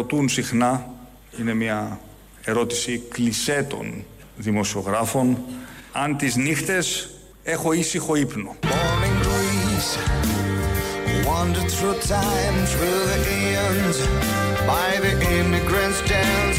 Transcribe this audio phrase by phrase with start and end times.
[0.00, 0.90] Με ρωτούν συχνά,
[1.40, 2.00] είναι μια
[2.44, 4.04] ερώτηση κλισέ των
[4.36, 5.38] δημοσιογράφων,
[5.92, 7.10] αν τις νύχτες
[7.42, 8.56] έχω ήσυχο ύπνο.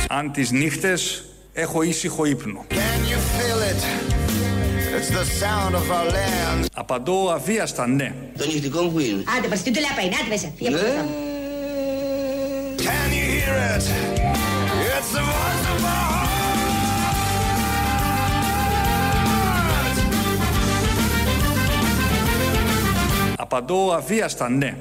[0.07, 2.65] Αν τις νύχτες έχω ήσυχο ύπνο.
[6.73, 8.13] Απαντώ αβίαστα ναι.
[8.37, 9.23] Το νυχτικό μου που είναι.
[9.37, 10.51] Άντε, πας τι του λέει απέναντι, άντε μέσα.
[10.57, 11.30] Φύγε από εδώ.
[12.87, 13.85] Can you hear it?
[14.93, 16.29] It's the voice of my heart.
[23.37, 24.77] Απαντώ αβίαστα ναι.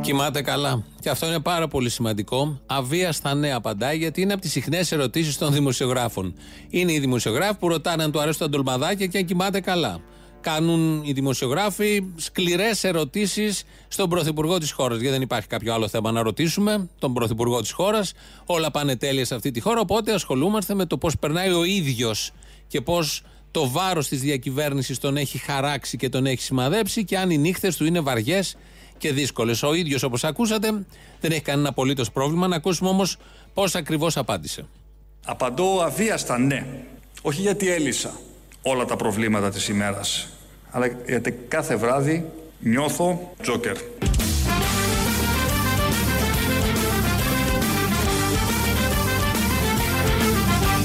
[0.00, 0.84] Κοιμάται καλά.
[1.00, 2.60] Και αυτό είναι πάρα πολύ σημαντικό.
[2.66, 6.34] Αβίαστα ναι απαντάει, γιατί είναι από τις συχνές ερωτήσεις των δημοσιογράφων.
[6.68, 10.00] Είναι οι δημοσιογράφοι που ρωτάνε αν του αρέσουν τα ντολμαδάκια και αν κοιμάται καλά.
[10.40, 14.96] Κάνουν οι δημοσιογράφοι σκληρές ερωτήσεις στον πρωθυπουργό της χώρας.
[14.98, 18.12] Γιατί δεν υπάρχει κάποιο άλλο θέμα να ρωτήσουμε τον πρωθυπουργό της χώρας.
[18.46, 19.80] Όλα πάνε τέλεια σε αυτή τη χώρα.
[19.80, 22.30] Οπότε ασχολούμαστε με το πώς περνάει ο ίδιος
[22.66, 27.30] και πώς το βάρος της διακυβέρνησης τον έχει χαράξει και τον έχει σημαδέψει και αν
[27.30, 28.56] οι νύχτες του είναι βαριές
[28.98, 29.62] και δύσκολες.
[29.62, 30.86] Ο ίδιος, όπως ακούσατε,
[31.20, 32.46] δεν έχει κανένα απολύτως πρόβλημα.
[32.46, 33.16] Να ακούσουμε όμως
[33.54, 34.66] πώς ακριβώς απάντησε.
[35.24, 36.66] Απαντώ αβίαστα ναι.
[37.22, 38.20] Όχι γιατί έλυσα
[38.62, 40.28] όλα τα προβλήματα της ημέρας,
[40.70, 42.30] αλλά γιατί κάθε βράδυ
[42.60, 43.76] νιώθω τζόκερ.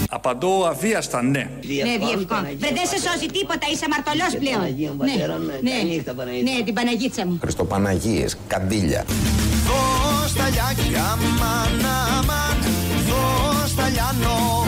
[0.09, 1.39] Απαντώ αβίαστα ναι.
[1.39, 2.35] Ναι, διευκό.
[2.57, 4.55] Βρε, δεν σε σώζει τίποτα, είσαι αμαρτωλός πλέον.
[4.59, 6.51] Παναγία μου, πατέρα μου, ναι, καληνύχτα, Παναγίτσα.
[6.57, 7.37] ναι, την Παναγίτσα μου.
[7.41, 9.05] Χριστοπαναγίες, καντήλια.
[9.67, 11.85] Δώσ' τα λιάκια, αμάν,
[12.17, 12.57] αμάν.
[13.09, 14.64] Δώσ' τα λιάνο,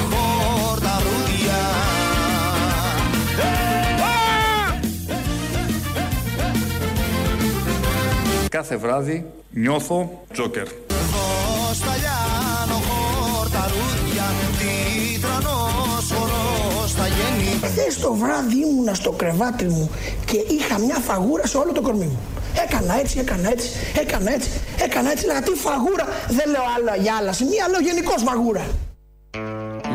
[8.49, 10.67] Κάθε βράδυ νιώθω τζόκερ.
[10.87, 14.23] Δώσ' τα λιάνο, χορταρούδια.
[14.59, 17.59] Τι τρανός χορός θα γίνει.
[17.63, 19.89] Χθες το βράδυ ήμουνα στο κρεβάτι μου
[20.25, 22.19] και είχα μια φαγούρα σε όλο το κορμί μου.
[22.67, 23.69] Έκανα έτσι, έκανα έτσι,
[23.99, 24.49] έκανα έτσι,
[24.81, 25.25] έκανα έτσι.
[25.25, 28.65] Λέγα τι φαγούρα, δεν λέω άλλο για άλλα σημεία, λέω γενικώ φαγούρα.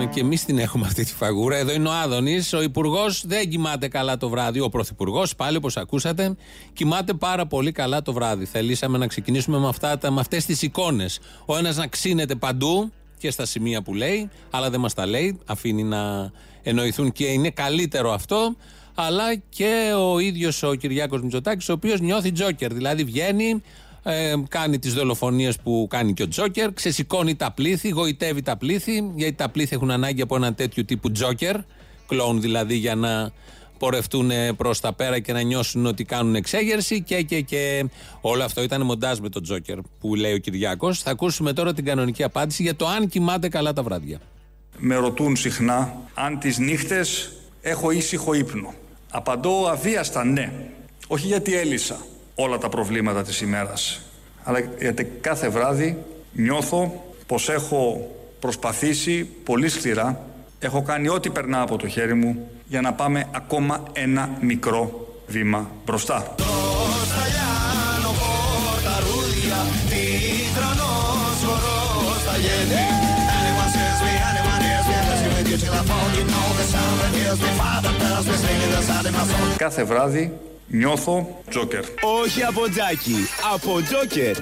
[0.00, 1.56] Ε, Και εμείς την έχουμε αυτή τη φαγούρα.
[1.56, 2.53] Εδώ είναι ο Άδωνης.
[2.53, 4.60] Ο Υπουργός δεν κοιμάται καλά το βράδυ.
[4.60, 6.36] Ο Πρωθυπουργός, πάλι όπως ακούσατε,
[6.72, 8.44] κοιμάται πάρα πολύ καλά το βράδυ.
[8.44, 11.20] Θελήσαμε να ξεκινήσουμε με, αυτά, τα- με αυτές τις εικόνες.
[11.47, 15.38] Ο ένας να ξύνεται παντού και στα σημεία που λέει, αλλά δεν μας τα λέει.
[15.47, 16.31] Αφήνει να
[16.62, 18.56] εννοηθούν και είναι καλύτερο αυτό.
[18.94, 22.72] Αλλά και ο ίδιος ο Κυριάκος Μητσοτάκης, ο οποίος νιώθει τζόκερ.
[22.75, 23.62] Δηλαδή βγαίνει,
[24.02, 29.12] ε, κάνει τις δολοφονίες που κάνει και ο Τζόκερ, ξεσηκώνει τα πλήθη, γοητεύει τα πλήθη,
[29.14, 31.56] γιατί τα πλήθη έχουν ανάγκη από ένα τέτοιο τύπου Τζόκερ,
[32.06, 33.32] κλόουν δηλαδή για να
[33.78, 37.84] πορευτούν προς τα πέρα και να νιώσουν ότι κάνουν εξέγερση και, και, και.
[38.20, 41.02] Όλο αυτό ήταν μοντάζ με τον Τζόκερ που λέει ο Κυριάκος.
[41.02, 44.20] Θα ακούσουμε τώρα την κανονική απάντηση για το αν κοιμάται καλά τα βράδια.
[44.78, 48.74] Με ρωτούν συχνά αν τις νύχτες έχω ήσυχο ύπνο;
[49.10, 50.52] Απαντώ αβίαστα ναι.
[51.06, 51.96] Όχι γιατί έλυσα
[52.34, 54.00] όλα τα προβλήματα της ημέρας,
[54.43, 55.98] αλλά γιατί κάθε βράδυ
[56.32, 58.10] νιώθω πως έχω
[58.41, 60.20] προσπαθήσει πολύ σκληρά,
[60.59, 65.70] έχω κάνει ό,τι περνά από το χέρι μου για να πάμε ακόμα ένα μικρό βήμα
[65.84, 66.34] μπροστά.
[66.38, 69.59] Δώσ' τα λιάνο, χορταρούδια.
[69.91, 70.04] Τι
[70.56, 72.82] τρανός χορός θα γίνει.
[73.37, 74.97] Anyone says me, anyone hears me.
[75.10, 76.09] Listen with you till I fall.
[76.19, 77.50] You know the sound that heals me.
[77.62, 79.56] Father tells me, singing the sound in my soul.
[79.56, 80.32] Κάθε βράδυ
[80.75, 81.84] νιώθω τζόκερ.
[82.22, 83.15] Όχι από τζάκι,
[83.55, 84.37] από τζόκερ.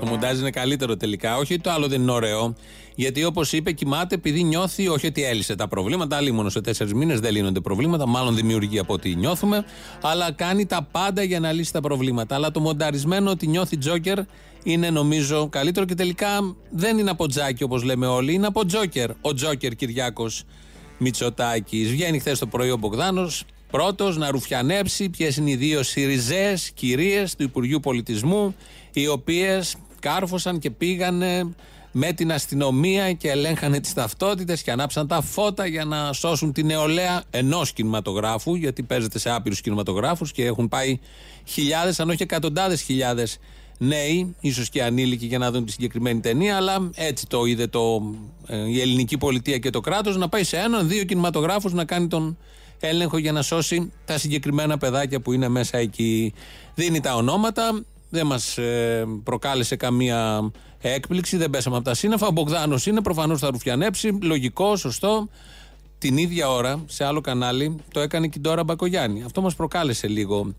[0.00, 1.36] Το μοντάζ είναι καλύτερο τελικά.
[1.36, 2.54] Όχι το άλλο δεν είναι ωραίο.
[2.94, 6.16] Γιατί όπως είπε, κοιμάται επειδή νιώθει, όχι ότι έλυσε τα προβλήματα.
[6.16, 8.06] Άλλοι μόνο σε τέσσερις μήνες δεν λύνονται προβλήματα.
[8.06, 9.64] Μάλλον δημιουργεί από ό,τι νιώθουμε.
[10.02, 12.34] Αλλά κάνει τα πάντα για να λύσει τα προβλήματα.
[12.34, 14.18] Αλλά το μονταρισμένο ότι νιώθει Τζόκερ
[14.62, 18.32] είναι νομίζω καλύτερο και τελικά δεν είναι από τζάκι όπως λέμε όλοι.
[18.32, 19.10] Είναι από Τζόκερ.
[19.20, 20.44] Ο Τζόκερ Κυριάκος
[20.98, 21.90] Μητσοτάκης.
[21.90, 27.36] Βγαίνει χθες το πρωί ο Μπογδάνος πρώτος να ρουφιανέψει ποιες είναι οι δύο σιριζές κυρίες
[27.36, 28.54] του Υπουργείου Πολιτισμού,
[28.92, 31.54] οι οποίες κάρφωσαν και πήγανε
[31.92, 36.66] με την αστυνομία και ελέγχανε τις ταυτότητες και ανάψαν τα φώτα για να σώσουν την
[36.66, 40.98] νεολαία ενός κινηματογράφου, γιατί παίζεται σε άπειρους κινηματογράφους και έχουν πάει
[41.44, 43.38] χιλιάδες, αν όχι εκατοντάδες χιλιάδες
[43.78, 48.14] νέοι, ίσως και ανήλικοι για να δουν τη συγκεκριμένη ταινία, αλλά έτσι το είδε το,
[48.46, 52.06] ε, η ελληνική πολιτεία και το κράτος να πάει σε έναν, δύο κινηματογράφους να κάνει
[52.06, 52.36] τον
[52.86, 56.34] έλεγχο για να σώσει τα συγκεκριμένα παιδάκια που είναι μέσα εκεί.
[56.74, 58.58] Δίνει τα ονόματα, δεν μας
[59.24, 60.50] προκάλεσε καμία
[60.82, 62.26] έκπληξη, δεν πέσαμε από τα σύννεφα.
[62.26, 65.28] Ο Μπογδάνος είναι, προφανώς θα ρουφιανέψει, λογικό, σωστό.
[65.98, 69.22] Την ίδια ώρα, σε άλλο κανάλι, το έκανε και η Ντόρα Μπακογιάννη.
[69.22, 70.54] Αυτό μας προκάλεσε λίγο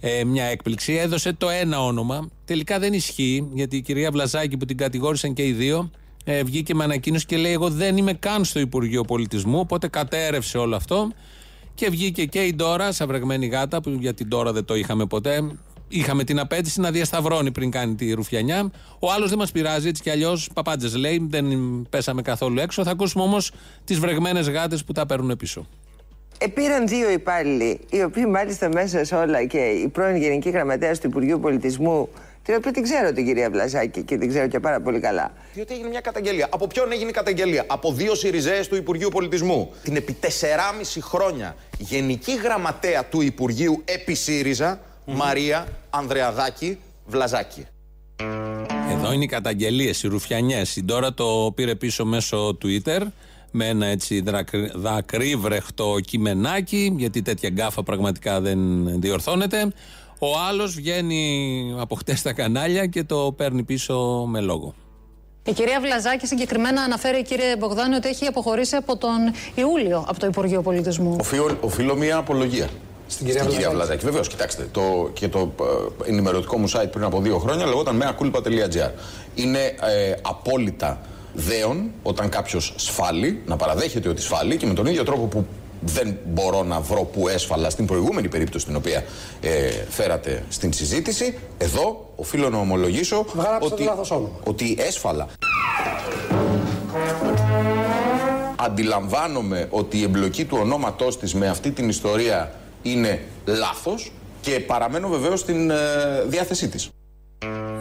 [0.00, 0.92] ε, μια έκπληξη.
[0.92, 2.28] Έδωσε το ένα όνομα.
[2.44, 5.90] Τελικά δεν ισχύει, γιατί η κυρία Βλαζάκη που την κατηγόρησαν και οι δύο,
[6.24, 9.58] ε, βγήκε με ανακοίνωση και λέει: Εγώ δεν είμαι καν στο Υπουργείο Πολιτισμού.
[9.58, 11.12] Οπότε κατέρευσε όλο αυτό.
[11.76, 15.06] Και βγήκε και η Ντόρα, σαν βρεγμένη γάτα, που για την Ντόρα δεν το είχαμε
[15.06, 15.50] ποτέ.
[15.88, 18.70] Είχαμε την απέτηση να διασταυρώνει πριν κάνει τη ρουφιανιά.
[18.98, 21.46] Ο άλλος δεν μας πειράζει, έτσι κι αλλιώς παπάντζες λέει, δεν
[21.90, 22.84] πέσαμε καθόλου έξω.
[22.84, 23.52] Θα ακούσουμε όμως
[23.84, 25.66] τις βρεγμένες γάτες που τα παίρνουν πίσω.
[26.38, 31.06] Επήραν δύο υπάλληλοι, οι οποίοι μάλιστα μέσα σε όλα και η πρώην Γενική Γραμματέας του
[31.06, 32.08] Υπουργείου Πολιτισμού,
[32.46, 35.32] την οποία την ξέρω την κυρία Βλαζάκη και την ξέρω και πάρα πολύ καλά.
[35.54, 36.48] Διότι έγινε μια καταγγελία.
[36.50, 39.72] Από ποιον έγινε η καταγγελία, Από δύο Σιριζέες του Υπουργείου Πολιτισμού.
[39.82, 40.26] Την επί 4,5
[41.00, 47.66] χρόνια Γενική Γραμματέα του Υπουργείου επί ΣΥΡΙΖΑ, Μαρία Ανδρεαδάκη Βλαζάκη.
[48.90, 50.76] Εδώ είναι οι καταγγελίες, οι ρουφιανιές.
[50.76, 53.00] Η Ντόρα το πήρε πίσω μέσω Twitter
[53.50, 58.58] με ένα έτσι δρακρυ- δακρύβρεχτο κειμενάκι, γιατί τέτοια γκάφα πραγματικά δεν
[59.00, 59.72] διορθώνεται.
[60.18, 64.74] Ο άλλος βγαίνει από χτες στα κανάλια και το παίρνει πίσω με λόγο.
[65.44, 69.16] Η κυρία Βλαζάκη συγκεκριμένα αναφέρει, κύριε Μπογδάνη, ότι έχει αποχωρήσει από τον
[69.54, 71.16] Ιούλιο από το Υπουργείο Πολιτισμού.
[71.20, 72.68] Οφείλω, οφείλω μια απολογία.
[73.06, 73.68] Στην κυρία Βλαζάκη.
[73.74, 74.04] Βλαζάκη.
[74.04, 74.68] Βεβαίως, κοιτάξτε.
[74.72, 75.52] Το, και το
[76.04, 78.90] ε, ενημερωτικό μου site πριν από δύο χρόνια λεγόταν meaculpa.gr.
[79.34, 81.00] Είναι ε, απόλυτα
[81.34, 85.46] δέον όταν κάποιος σφάλει, να παραδέχεται ότι σφάλει και με τον ίδιο τρόπο που
[85.86, 89.04] δεν μπορώ να βρω που έσφαλα στην προηγούμενη περίπτωση την οποία
[89.40, 91.38] ε, φέρατε στην συζήτηση.
[91.58, 94.30] Εδώ οφείλω να ομολογήσω Γράψτε το ότι, λάθος όνομα.
[94.44, 95.28] ότι έσφαλα.
[98.56, 102.52] Αντιλαμβάνομαι ότι η εμπλοκή του ονόματός της με αυτή την ιστορία
[102.82, 105.76] είναι λάθος και παραμένω βεβαίως στην ε,
[106.26, 106.88] διάθεσή της.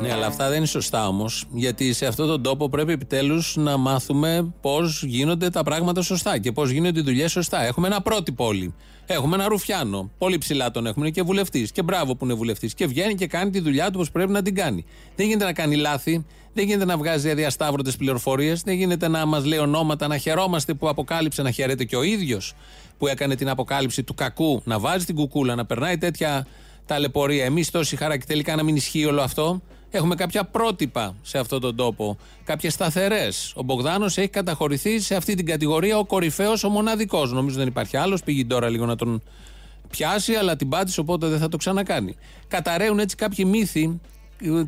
[0.01, 1.45] Ναι, αλλά αυτά δεν είναι σωστά όμως.
[1.53, 6.51] Γιατί σε αυτόν τον τόπο πρέπει επιτέλους να μάθουμε πώς γίνονται τα πράγματα σωστά και
[6.51, 7.63] πώς γίνονται οι δουλειές σωστά.
[7.63, 8.73] Έχουμε ένα πρότυπο όλοι.
[9.05, 10.11] Έχουμε ένα ρουφιάνο.
[10.17, 11.05] Πολύ ψηλά τον έχουμε.
[11.05, 11.71] Είναι και βουλευτής.
[11.71, 12.73] Και μπράβο που είναι βουλευτής.
[12.73, 14.85] Και βγαίνει και κάνει τη δουλειά του όπως πρέπει να την κάνει.
[15.15, 16.25] Δεν γίνεται να κάνει λάθη.
[16.53, 18.61] Δεν γίνεται να βγάζει αδιασταύρωτε πληροφορίες.
[18.61, 22.53] Δεν γίνεται να μας λέει ονόματα, να χαιρόμαστε που αποκάλυψε, να χαίρεται και ο ίδιος
[22.97, 26.47] που έκανε την αποκάλυψη του κακού, να βάζει την κουκούλα, να περνάει τέτοια
[26.85, 27.45] ταλαιπωρία.
[27.45, 29.61] Εμείς τόση χαρά και τελικά να μην ισχύει όλο αυτό.
[29.91, 32.17] Έχουμε κάποια πρότυπα σε αυτόν τον τόπο.
[32.43, 33.53] Κάποιες σταθερές.
[33.55, 37.31] Ο Μπογδάνος έχει καταχωρηθεί σε αυτή την κατηγορία ο κορυφαίος, ο μοναδικός.
[37.31, 38.23] Νομίζω δεν υπάρχει άλλος.
[38.23, 39.21] Πήγε τώρα λίγο να τον
[39.89, 42.15] πιάσει, αλλά την πάτησε, οπότε δεν θα το ξανακάνει.
[42.47, 43.99] Καταραίουν έτσι κάποιοι μύθοι,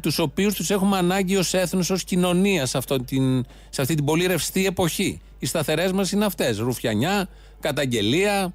[0.02, 4.06] τους οποίους τους έχουμε ανάγκη ως έθνος, ως κοινωνία σε, αυτό την- σε αυτή την
[4.06, 5.22] πολύ ρευστή εποχή.
[5.40, 6.58] Οι σταθερές μας είναι αυτές.
[6.58, 7.30] Ρουφιανιά,
[7.60, 8.54] καταγγελία,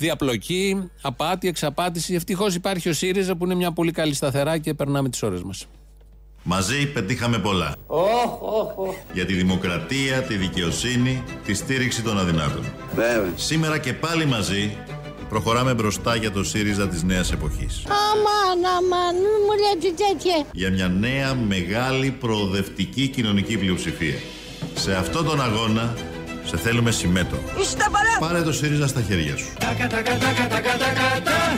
[0.00, 2.14] διαπλοκή, απάτη, εξαπάτηση.
[2.14, 5.66] Ευτυχώς υπάρχει ο ΣΥΡΙΖΑ που είναι μια πολύ καλή σταθερά και περνάμε τις ώρες μας.
[6.42, 7.74] Μαζί πετύχαμε πολλά.
[9.12, 12.64] Για τη δημοκρατία, τη δικαιοσύνη, τη στήριξη των αδυνάτων.
[12.94, 13.32] Βέβαια.
[13.34, 14.76] Σήμερα και πάλι μαζί
[15.28, 17.82] προχωράμε μπροστά για το ΣΥΡΙΖΑ της νέας εποχής.
[17.86, 20.46] Αμάν, αμάν, μην μου λέτε τέτοια.
[20.52, 24.18] Για μια νέα μεγάλη προοδευτική κοινωνική πλειοψηφία.
[24.74, 25.94] Σε αυτόν τον αγώνα
[26.50, 27.60] σε θέλουμε συμμέτοχο.
[27.60, 28.28] Είστε παρά!
[28.32, 29.46] Πάρε το ΣΥΡΙΖΑ στα χέρια σου.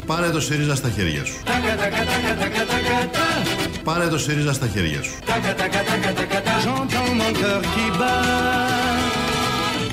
[0.06, 1.34] Πάρε το ΣΥΡΙΖΑ στα χέρια σου.
[3.84, 5.12] Πάρε το ΣΥΡΙΖΑ στα χέρια σου.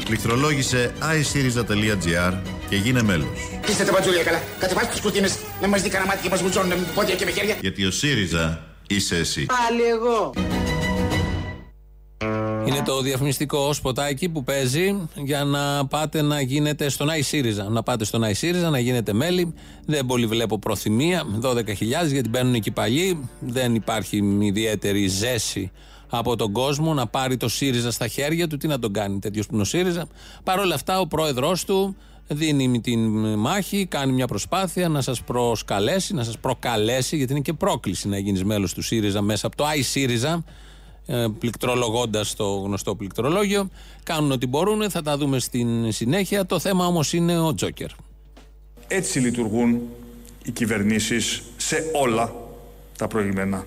[0.05, 2.33] Πληκτρολόγησε iSyriza.gr
[2.69, 3.27] και γίνε μέλος.
[3.69, 4.41] Είστε τα μπατζούλια καλά.
[4.59, 7.31] Κατεβάστε τις κουρτίνες να μας δει κανένα μάτι και μας βουτζώνουν με πόδια και με
[7.31, 7.55] χέρια.
[7.61, 9.45] Γιατί ο ΣΥΡΙΖΑ είσαι εσύ.
[9.45, 10.33] Πάλι εγώ.
[12.69, 17.69] Είναι το διαφημιστικό σποτάκι που παίζει για να πάτε να γίνετε στον iSyriza.
[17.69, 19.53] Να πάτε στον iSyriza, να γίνετε μέλη.
[19.85, 21.23] Δεν πολύ βλέπω προθυμία.
[21.41, 21.65] 12.000
[22.11, 23.29] γιατί μπαίνουν εκεί παλιοί.
[23.39, 25.71] Δεν υπάρχει ιδιαίτερη ζέση
[26.09, 28.57] από τον κόσμο να πάρει το ΣΥΡΙΖΑ στα χέρια του.
[28.57, 30.07] Τι να τον κάνει τέτοιος που είναι ο ΣΥΡΙΖΑ.
[30.43, 31.95] Παρ' όλα αυτά, ο πρόεδρός του
[32.27, 32.99] δίνει την
[33.33, 38.17] μάχη, κάνει μια προσπάθεια να σας προσκαλέσει, να σας προκαλέσει, γιατί είναι και πρόκληση να
[38.17, 40.43] γίνεις μέλος του ΣΥΡΙΖΑ μέσα από το iSyriza ε,
[41.39, 43.69] πληκτρολογώντας το γνωστό πληκτρολόγιο.
[44.03, 46.45] Κάνουν ό,τι μπορούν, θα τα δούμε στην συνέχεια.
[46.45, 47.89] Το θέμα όμως είναι ο Τζόκερ.
[48.87, 49.81] Έτσι λειτουργούν
[50.43, 52.33] οι κυβερνήσεις σε όλα
[52.97, 53.65] τα προηγμένα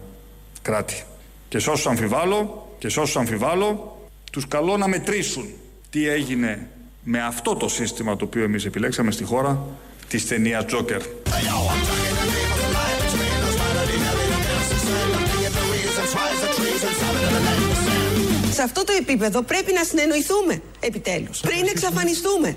[0.62, 1.04] κράτη.
[1.48, 3.98] Και σε όσους αμφιβάλλω, και σε όσους αμφιβάλλω,
[4.32, 5.44] τους καλώ να μετρήσουν
[5.90, 6.68] τι έγινε
[7.04, 9.66] με αυτό το σύστημα το οποίο εμείς επιλέξαμε στη χώρα
[10.08, 11.02] της ταινίας Τζόκερ.
[18.52, 21.40] Σε αυτό το επίπεδο πρέπει να συνεννοηθούμε, επιτέλους.
[21.40, 22.56] Πριν εξαφανιστούμε.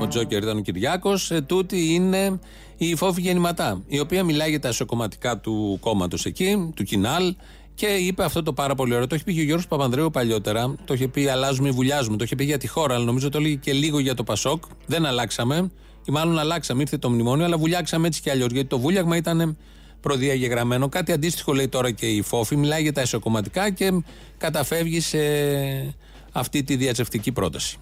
[0.00, 1.30] Ο Τζόκερ ήταν ο Κυριάκος.
[1.30, 2.38] Ε, τούτη είναι
[2.76, 7.34] η Φόφη Γεννηματά, η οποία μιλάει για τα εσωκομματικά του κόμματος εκεί, του Κινάλ,
[7.74, 9.06] και είπε αυτό το πάρα πολύ ωραίο.
[9.06, 10.74] Το έχει πει και ο Γιώργος Παπανδρέου παλιότερα.
[10.84, 12.16] Το είχε πει Αλλάζουμε ή βουλιάζουμε.
[12.16, 14.62] Το είχε πει για τη χώρα, αλλά νομίζω το έλεγε και λίγο για το Πασόκ.
[14.86, 15.70] Δεν αλλάξαμε.
[16.04, 18.50] Ή μάλλον αλλάξαμε, ήρθε το μνημόνιο, αλλά βουλιάξαμε έτσι κι αλλιώς.
[18.52, 19.56] Γιατί το βούλιαγμα ήταν
[20.02, 20.88] προδιαγεγραμμένο.
[20.88, 22.56] Κάτι αντίστοιχο λέει τώρα και η Φόφη.
[22.56, 23.92] Μιλάει για τα εσωκομματικά και
[24.38, 25.18] καταφεύγει σε
[26.32, 27.76] αυτή τη διατσευτική πρόταση.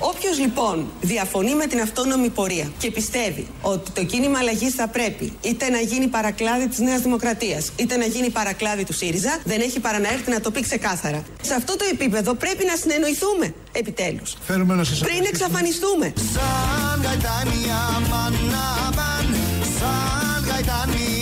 [0.00, 5.32] Όποιος λοιπόν διαφωνεί με την αυτόνομη πορεία και πιστεύει ότι το κίνημα αλλαγής θα πρέπει
[5.40, 9.80] είτε να γίνει παρακλάδι της Νέας Δημοκρατίας είτε να γίνει παρακλάδι του ΣΥΡΙΖΑ, δεν έχει
[9.80, 11.22] παρά να έρθει να το πει ξεκάθαρα.
[11.42, 14.36] Σε αυτό το επίπεδο πρέπει να συνεννοηθούμε επιτέλους.
[14.40, 16.12] Φέρουμε να σας Πριν εξαφανιστούμε.
[16.32, 19.36] Σαν γαϊτάνια μανάβαν
[19.78, 21.17] Σαν γαϊτάνι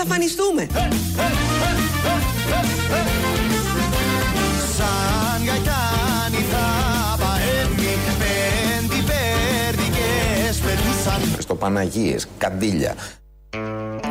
[0.00, 0.66] εξαφανιστούμε.
[4.76, 6.64] Σαν γαϊτάνι θα
[7.18, 12.94] παένει Πέντι πέρδικες πετούσαν Στο Παναγίες, καντήλια.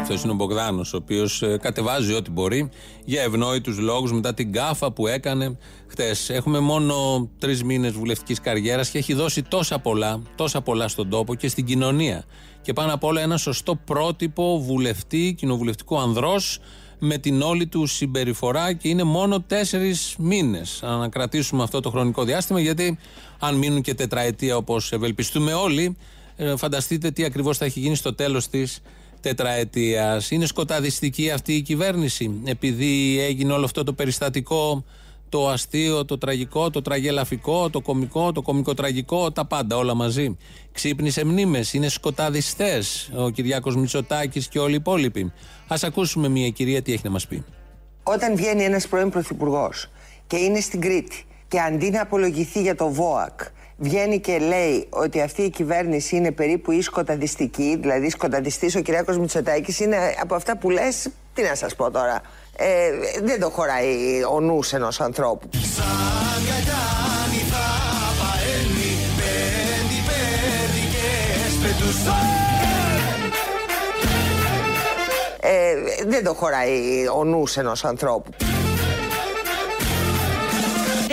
[0.09, 2.69] Αυτό είναι ο Μπογδάνος, ο οποίος κατεβάζει ό,τι μπορεί
[3.05, 6.29] για ευνόητους λόγους μετά την κάφα που έκανε χτες.
[6.29, 11.35] Έχουμε μόνο τρεις μήνες βουλευτικής καριέρας και έχει δώσει τόσα πολλά, τόσα πολλά στον τόπο
[11.35, 12.23] και στην κοινωνία.
[12.61, 16.59] Και πάνω απ' όλα ένα σωστό πρότυπο βουλευτή, κοινοβουλευτικού ανδρός
[16.99, 20.79] με την όλη του συμπεριφορά και είναι μόνο τέσσερις μήνες.
[20.83, 22.97] Να κρατήσουμε αυτό το χρονικό διάστημα, γιατί
[23.39, 25.97] αν μείνουν και τετραετία όπως ευελπιστούμε όλοι,
[26.35, 28.81] ε, φανταστείτε τι ακριβώς θα έχει γίνει στο τέλος της
[29.21, 30.31] τετραετίας.
[30.31, 34.83] Είναι σκοταδιστική αυτή η κυβέρνηση, επειδή έγινε όλο αυτό το περιστατικό,
[35.29, 40.37] το αστείο, το τραγικό, το τραγελαφικό, το κομικό, το κομικοτραγικό, τα πάντα όλα μαζί.
[40.71, 45.31] Ξύπνησε μνήμες, είναι σκοταδιστές ο Κυριάκος Μητσοτάκης και όλοι οι υπόλοιποι.
[45.67, 47.43] Α ακούσουμε μια κυρία τι έχει να μας πει.
[48.03, 49.89] Όταν βγαίνει ένας πρώην πρωθυπουργός
[50.27, 53.39] και είναι στην Κρήτη και αντί να απολογηθεί για το ΒΟΑΚ
[53.77, 59.17] βγαίνει και λέει ότι αυτή η κυβέρνηση είναι περίπου ή σκοταδιστική, δηλαδή σκοταδιστής ο Κυριάκος
[59.17, 62.21] Μητσοτάκης είναι από αυτά που λες, τι να σας πω τώρα,
[62.57, 62.89] ε,
[63.23, 65.49] δεν το χωράει ο νους ενός ανθρώπου.
[65.51, 67.65] Σαν γαϊτάνι θα
[68.19, 72.35] παένει Πέντι πέρδικες πετούσαν
[75.41, 78.31] Ε, δεν το χωράει ο νους ενός ανθρώπου.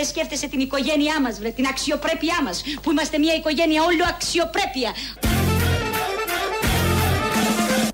[0.05, 4.91] Δεν σκέφτεσαι την οικογένειά μας, βρε, την αξιοπρέπειά μας, που είμαστε μια οικογένεια όλο αξιοπρέπεια.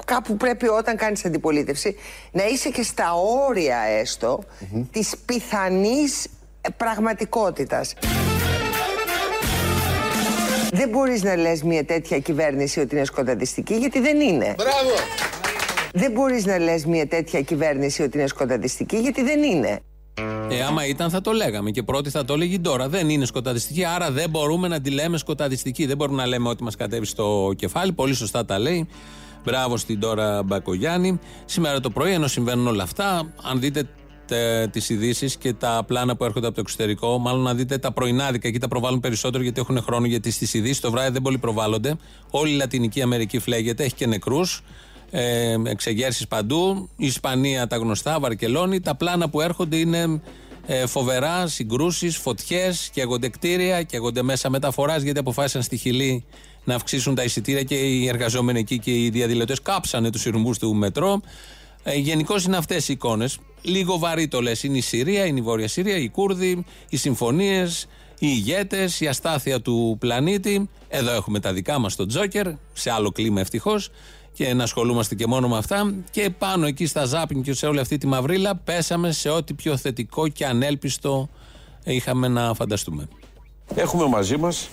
[0.06, 1.96] Κάπου πρέπει όταν κάνεις αντιπολίτευση
[2.32, 3.14] να είσαι και στα
[3.48, 4.44] όρια έστω
[4.92, 6.26] της πιθανής
[6.62, 7.94] ε, πραγματικότητας.
[10.72, 14.56] Δεν μπορείς να λες μια τέτοια κυβέρνηση ότι είναι σκοταδιστική γιατί δεν είναι.
[14.58, 14.90] Μπράβο
[15.94, 19.82] Δεν μπορείς να λες μια τέτοια κυβέρνηση ότι είναι σκοταδιστική γιατί δεν είναι.
[20.50, 22.90] Ε, άμα ήταν θα το λέγαμε και πρώτη θα το έλεγε τώρα.
[22.90, 25.86] Δεν είναι σκοταδιστική, άρα δεν μπορούμε να τη λέμε σκοταδιστική.
[25.86, 27.94] Δεν μπορούμε να λέμε ότι μας κατέβει στο κεφάλι.
[27.94, 28.88] Πολύ σωστά τα λέει.
[29.44, 31.20] Μπράβο στην τώρα Μπακογιάννη.
[31.46, 33.90] Σήμερα το πρωί, ενώ συμβαίνουν όλα αυτά, αν δείτε
[34.72, 38.48] τις ειδήσεις και τα πλάνα που έρχονται από το εξωτερικό, μάλλον να δείτε τα πρωινάδικα,
[38.48, 40.06] εκεί τα προβάλλουν περισσότερο γιατί έχουν χρόνο.
[40.06, 41.96] Γιατί στι ειδήσεις το βράδυ δεν πολύ προβάλλονται.
[42.30, 44.64] Όλη η Λατινική Αμερική φλέγεται, έχει και νεκρούς
[45.12, 46.90] ε, εξεγέρσεις παντού.
[46.96, 48.80] Η Ισπανία τα γνωστά, Βαρκελόνη.
[48.80, 50.22] Τα πλάνα που έρχονται είναι
[50.66, 56.26] ε, φοβερά, συγκρούσεις, φωτιές, καίγονται κτίρια, καίγονται μέσα μεταφοράς γιατί αποφάσισαν στη Χιλή
[56.64, 60.74] να αυξήσουν τα εισιτήρια και οι εργαζόμενοι εκεί και οι διαδηλωτές κάψανε τους ηρμούς του
[60.74, 61.22] μετρό.
[61.84, 63.38] Ε, Γενικώς είναι αυτές οι εικόνες.
[63.62, 64.64] Λίγο βαρύ το λες.
[64.64, 67.88] Είναι η Συρία, είναι η Βόρεια Συρία, οι Κούρδοι, οι συμφωνίες,
[68.20, 70.70] οι ηγέτες, η αστάθεια του πλανήτη.
[70.88, 73.90] Εδώ έχουμε τα δικά μας στο Τζόκερ, σε άλλο κλίμα ευτυχώς
[74.34, 75.94] και να ασχολούμαστε και μόνο με αυτά.
[76.12, 79.78] Και πάνω εκεί στα ζάπινγκ και σε όλη αυτή τη μαυρίλα πέσαμε σε ό,τι πιο
[79.78, 81.30] θετικό και ανέλπιστο
[81.84, 83.08] είχαμε να φανταστούμε.
[83.76, 84.70] Έχουμε μαζί μας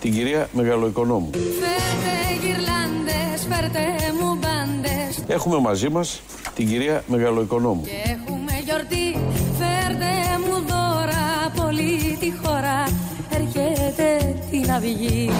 [0.00, 1.30] την κυρία Μεγαλοοικονόμου.
[1.32, 3.80] Φέρτε γυρλάντες, φέρτε
[4.20, 6.20] μου μπάντες Έχουμε μαζί μας
[6.54, 7.82] την κυρία Μεγαλοοικονόμου.
[7.82, 9.18] Και έχουμε γιορτή,
[9.58, 10.12] φέρτε
[10.46, 12.84] μου δώρα Πολύ τη χώρα,
[13.30, 15.30] έρχεται την αυγή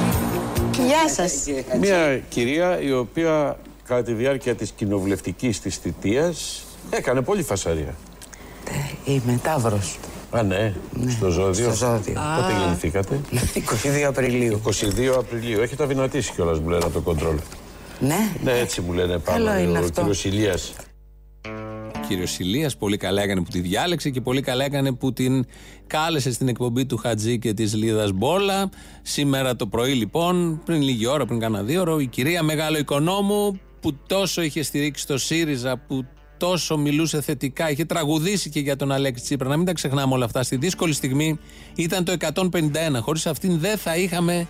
[0.85, 1.33] Γεια σας.
[1.81, 3.57] Μια κυρία η οποία
[3.87, 7.95] κατά τη διάρκεια της κοινοβουλευτικής της θητείας έκανε πολύ φασαρία.
[9.05, 9.99] Είμαι Ταύρος.
[10.31, 10.75] Α, ναι,
[11.09, 11.65] στο ζώδιο.
[11.65, 12.15] Στο ζώδιο.
[12.15, 12.59] Πότε Α.
[12.61, 13.21] γεννηθήκατε.
[13.55, 14.61] 22 Απριλίου.
[14.65, 15.61] 22 Απριλίου.
[15.61, 17.37] Έχετε αδυνατήσει κιόλας μου λένε από το κοντρόλ.
[18.01, 18.31] Ναι.
[18.43, 19.45] Ναι, έτσι μου λένε πάνω.
[19.45, 20.01] Καλό είναι ο αυτό.
[20.01, 20.73] κύριος Ηλίας.
[22.09, 25.45] Κύριος Ηλίας, πολύ καλά έκανε που τη διάλεξε και πολύ καλά έκανε που την
[25.87, 28.71] κάλεσε στην εκπομπή του Χατζή και της Λίδας Μπόλα.
[29.03, 33.61] Σήμερα το πρωί, λοιπόν, πριν λίγη ώρα, πριν κάνα δύο ώρα, η κυρία Μεγάλο Οικονόμου
[33.81, 38.93] που τόσο είχε στηρίξει το ΣΥΡΙΖΑ, που τόσο μιλούσε θετικά, είχε τραγουδήσει και για τον
[38.93, 39.49] Αλέξη Τσίπρα.
[39.49, 40.43] Να μην τα ξεχνάμε όλα αυτά.
[40.43, 41.39] Στη δύσκολη στιγμή
[41.75, 43.01] ήταν το 151.
[43.01, 44.47] Χωρίς αυτήν δεν θα είχαμε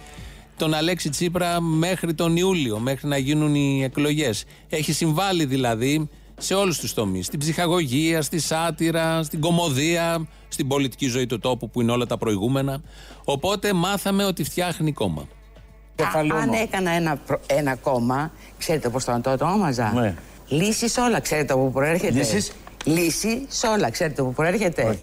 [0.56, 4.44] τον Αλέξη Τσίπρα μέχρι τον Ιούλιο, μέχρι να γίνουν οι εκλογές.
[4.68, 7.26] Έχει συμβάλει δηλαδή σε όλους τους τομείς.
[7.26, 12.18] Στην ψυχαγωγία, στη σάτυρα, στην κομμωδία, στην πολιτική ζωή του τόπου που είναι όλα τα
[12.18, 12.82] προηγούμενα.
[13.24, 15.22] Οπότε μάθαμε ότι φτιάχνει κόμμα.
[16.02, 19.92] Α, αν έκανα ένα, προ- ένα κόμμα, ξέρετε πώς θα το ονόμαζα.
[19.92, 20.14] Ναι.
[20.48, 22.52] Λύση όλα, ξέρετε από πού προέρχεται; Λύσεις;
[22.84, 25.00] Λύση όλα, ξέρετε από πού προέρχεται;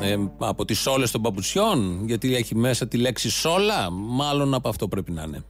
[0.00, 4.88] Ε, από τις σόλε των παπουτσιών, γιατί έχει μέσα τη λέξη σόλα, μάλλον από αυτό
[4.88, 5.44] πρέπει να είναι.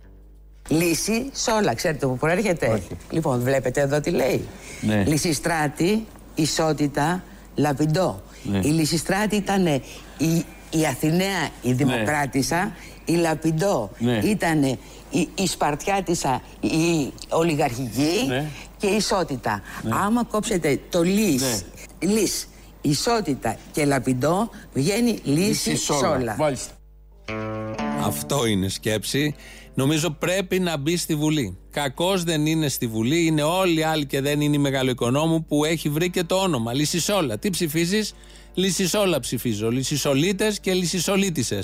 [0.72, 4.48] Λύση όλα, ξέρετε από πού προέρχεται; Λοιπόν, βλέπετε εδώ τι λέει.
[4.80, 5.04] Ναι.
[5.06, 7.24] Λυσιστράτη, ισότητα,
[7.54, 8.22] λαπιντό.
[8.42, 8.58] Ναι.
[8.58, 12.72] Η Λυσιστράτη ήταν η, η Αθηναία, η Δημοκράτησα,
[13.04, 14.18] η Λαπιντό Ναι.
[14.24, 18.44] ήταν η, η Σπαρτιάτισσα, η ολιγαρχική Ναι.
[18.76, 19.62] και η ισότητα.
[19.82, 19.90] Ναι.
[19.94, 21.64] Άμα κόψετε το λύς,
[21.98, 22.48] λύς,
[22.80, 26.34] ισότητα και λαπιντό, βγαίνει λύση σόλα.
[26.38, 26.72] Μάλιστα.
[28.04, 29.34] Αυτό είναι σκέψη.
[29.74, 31.56] Νομίζω πρέπει να μπει στη Βουλή.
[31.70, 35.64] Κακός δεν είναι στη Βουλή, είναι όλοι οι άλλοι και δεν είναι η μεγαλοοικονόμου που
[35.64, 36.72] έχει βρει και το όνομα.
[36.72, 37.38] Λυσισόλα.
[37.38, 38.14] Τι ψηφίζεις,
[38.54, 39.70] Λυσισόλα ψηφίζω.
[39.70, 41.60] Λυσισολίτε και λυσισολίτησε.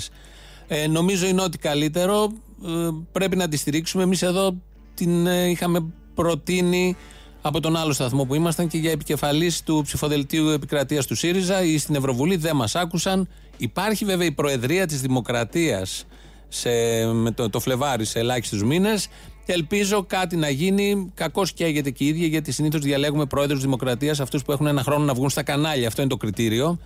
[0.67, 2.31] Ε, νομίζω είναι ό,τι καλύτερο.
[2.65, 4.03] Ε, πρέπει να τη στηρίξουμε.
[4.03, 4.55] Εμείς εδώ
[4.93, 6.95] την ε, είχαμε προτείνει
[7.41, 11.77] από τον άλλο σταθμό που ήμασταν και για επικεφαλής του ψηφοδελτίου επικρατείας του ΣΥΡΙΖΑ ή
[11.77, 12.35] στην Ευρωβουλή.
[12.35, 13.27] Δεν μας άκουσαν.
[13.57, 16.05] Υπάρχει βέβαια η Προεδρία της Δημοκρατίας
[16.49, 16.69] σε,
[17.13, 19.07] με το, το Φλεβάρι σε ελάχιστους μήνες.
[19.45, 21.11] Ελπίζω κάτι να γίνει.
[21.13, 25.05] Κακώς καίγεται και η ίδια, γιατί συνήθως διαλέγουμε πρόεδρους Δημοκρατίας αυτούς που έχουν ένα χρόνο
[25.05, 25.87] να βγουν στα κανάλια.
[25.87, 26.79] Αυτό είναι το κριτήριο.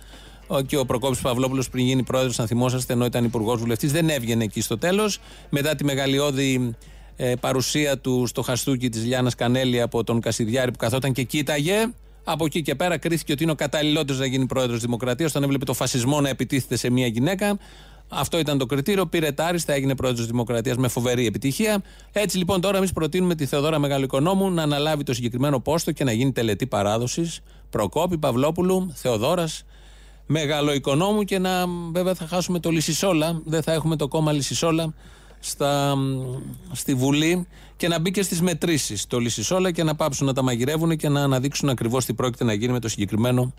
[0.46, 4.08] Ο- Και ο Προκόπης Παυλόπουλος πριν γίνει πρόεδρος, αν θυμόσαστε, ενώ ήταν υπουργός βουλευτής, δεν
[4.08, 5.18] έβγαινε εκεί στο τέλος.
[5.50, 6.74] Μετά τη μεγαλειώδη
[7.16, 11.86] ε, παρουσία του στο χαστούκι της Λιάνας Κανέλη από τον Κασιδιάρη που καθόταν και κοίταγε.
[12.24, 15.64] Από εκεί και πέρα κρίθηκε ότι είναι ο καταλληλότερος να γίνει πρόεδρος Δημοκρατίας, όταν έβλεπε
[15.64, 17.58] το φασισμό να επιτίθεται σε μια γυναίκα.
[18.08, 19.06] Αυτό ήταν το κριτήριο.
[19.06, 21.82] Πήρε τάριστα, έγινε πρόεδρος Δημοκρατίας με φοβερή επιτυχία.
[22.12, 26.12] Έτσι λοιπόν τώρα εμείς προτείνουμε τη Θεοδόρα Μεγαλοοικονόμου να αναλάβει το συγκεκριμένο πόστο και να
[26.12, 27.40] γίνει τελετή παράδοσης.
[27.70, 29.64] Προκόπη Παυλόπουλου, Θεοδόρας
[30.26, 33.40] Μεγαλοοικονόμου και να βέβαια θα χάσουμε το Λυσισόλα.
[33.44, 34.94] Δεν θα έχουμε το κόμμα Λυσισόλα
[35.40, 35.96] στα,
[36.72, 40.42] στη Βουλή και να μπει και στις μετρήσεις το Λυσισόλα και να πάψουν να τα
[40.42, 43.54] μαγειρεύουν και να αναδείξουν ακριβώς τι πρόκειται να γίνει με το συγκεκριμένο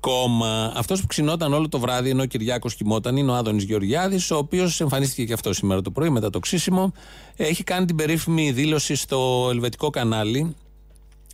[0.00, 0.72] κόμμα.
[0.76, 4.36] Αυτός που ξυνόταν όλο το βράδυ, ενώ ο Κυριάκος κοιμόταν, είναι ο Άδωνης Γεωργιάδης, ο
[4.36, 6.92] οποίος εμφανίστηκε και αυτό σήμερα το πρωί μετά το ξύσιμο.
[7.36, 10.54] Έχει κάνει την περίφημη δήλωση στο ελβετικό κανάλι.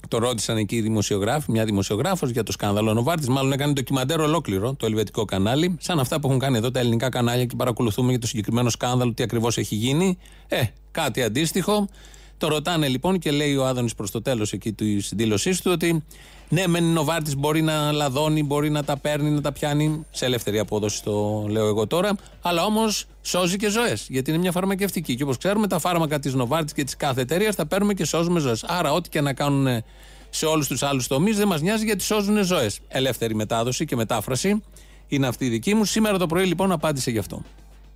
[0.08, 3.28] Το ρώτησαν εκεί οι δημοσιογράφοι, μια δημοσιογράφος για το σκάνδαλο Νοβάρτης.
[3.28, 7.08] Μάλλον έκανε ντοκιμαντέρ ολόκληρο το ελβετικό κανάλι, σαν αυτά που έχουν κάνει εδώ τα ελληνικά
[7.08, 10.18] κανάλια και παρακολουθούμε για το συγκεκριμένο σκάνδαλο, τι ακριβώς έχει γίνει.
[10.48, 11.88] Ε, κάτι αντίστοιχο.
[12.38, 16.04] Το ρωτάνε λοιπόν και λέει ο Άδωνης προς το τέλος εκεί της δήλωσής του ότι
[16.48, 20.24] ναι, μεν ο Νοβάρτη μπορεί να λαδώνει, μπορεί να τα παίρνει, να τα πιάνει σε
[20.24, 24.06] ελεύθερη απόδοση, το λέω εγώ τώρα, αλλά όμως σώζει και ζωές.
[24.10, 25.14] Γιατί είναι μια φαρμακευτική.
[25.14, 28.40] Και όπως ξέρουμε, τα φάρμακα της Νοβάρτη και της κάθε εταιρείας τα παίρνουμε και σώζουμε
[28.40, 28.64] ζωές.
[28.64, 29.82] Άρα, ό,τι και να κάνουν
[30.30, 32.80] σε όλους τους άλλους τομείς δεν μας νοιάζει γιατί σώζουν ζωές.
[32.88, 34.62] Ελεύθερη μετάδοση και μετάφραση
[35.08, 35.84] είναι αυτή η δική μου.
[35.84, 37.42] Σήμερα το πρωί λοιπόν απάντησε γι' αυτό.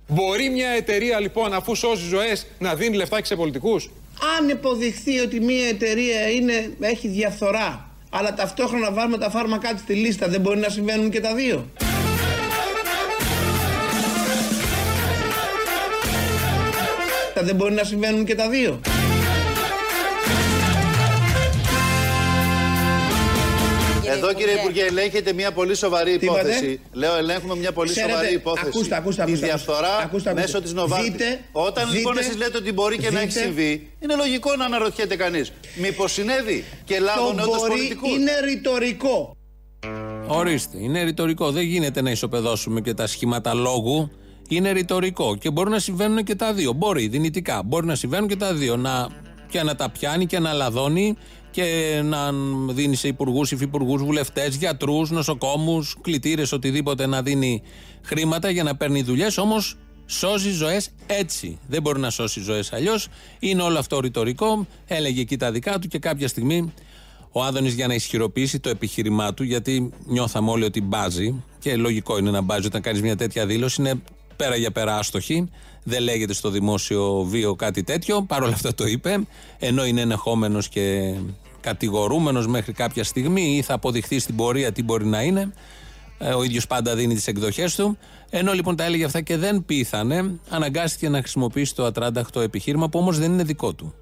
[0.07, 3.89] Μπορεί μια εταιρεία λοιπόν, αφού σώζει ζωές, να δίνει λεφτά και σε πολιτικούς;
[4.37, 9.93] Αν υποδειχθεί ότι μια εταιρεία είναι, έχει διαφθορά, αλλά ταυτόχρονα βάλουμε τα φάρμακά της στη
[9.93, 11.65] λίστα, δεν μπορεί να συμβαίνουν και τα δύο.
[17.43, 18.79] Δεν μπορεί να συμβαίνουν και τα δύο.
[24.11, 26.79] Εδώ κύριε Υπουργέ, ελέγχετε μια πολύ σοβαρή Τι είπατε; υπόθεση.
[26.91, 28.67] Λέω, ελέγχουμε μια πολύ Ξέρετε, σοβαρή υπόθεση.
[28.67, 30.33] ακούστε, ακούστε, ακούστε, Τη διαφθορά ακούστε, ακούστε.
[30.33, 31.11] μέσω της Νοβάρτη.
[31.11, 33.39] Δείτε, Όταν λοιπόν δείτε, εσείς λέτε ότι μπορεί και να έχει δείτε.
[33.39, 35.51] συμβεί, είναι λογικό να αναρωτιέται κανείς.
[35.75, 39.35] Μήπως συνέβη και λάβωνε Το όντω μπορεί πολιτικούς; είναι ρητορικό.
[40.27, 41.51] Ορίστε, είναι ρητορικό.
[41.51, 44.11] Δεν γίνεται να ισοπεδώσουμε και τα σχήματα λόγου.
[44.49, 46.73] Είναι ρητορικό και μπορεί να συμβαίνουν και τα δύο.
[46.73, 47.61] Μπορεί, δυνητικά.
[47.65, 48.77] Μπορεί να συμβαίνουν και τα δύο.
[48.77, 49.07] Να,
[49.49, 51.17] και να τα πιάνει και να λαδώνει
[51.51, 52.31] και να
[52.69, 57.61] δίνει σε υπουργούς, υφυπουργούς, βουλευτές, γιατρούς, νοσοκόμους, κλητήρες, οτιδήποτε να δίνει
[58.01, 59.37] χρήματα για να παίρνει δουλειές.
[59.37, 61.59] Όμως σώζει ζωές έτσι.
[61.67, 63.07] Δεν μπορεί να σώσει ζωές αλλιώς.
[63.39, 64.67] Είναι όλο αυτό ρητορικό.
[64.87, 66.73] Έλεγε εκεί τα δικά του και κάποια στιγμή
[67.31, 72.17] ο Άδωνης για να ισχυροποιήσει το επιχείρημά του, γιατί νιώθαμε όλοι ότι μπάζει, και λογικό
[72.17, 74.01] είναι να μπάζει όταν κάνεις μια τέτοια δήλωση, είναι
[74.35, 75.49] πέρα για πέρα άστοχη.
[75.83, 78.21] Δεν λέγεται στο δημόσιο βίο κάτι τέτοιο.
[78.21, 79.19] Παρ' όλα αυτά το είπε,
[79.59, 81.13] ενώ είναι ενεχόμενος και
[81.61, 85.53] κατηγορούμενος μέχρι κάποια στιγμή ή θα αποδειχθεί στην πορεία τι μπορεί να είναι.
[86.17, 87.97] Ε, Ο ίδιος πάντα δίνει τις εκδοχές του.
[88.29, 92.99] Ενώ λοιπόν τα έλεγε αυτά και δεν πείθανε, αναγκάστηκε να χρησιμοποιήσει το ατράνταχτο επιχείρημα που
[92.99, 93.93] όμως δεν είναι δικό του.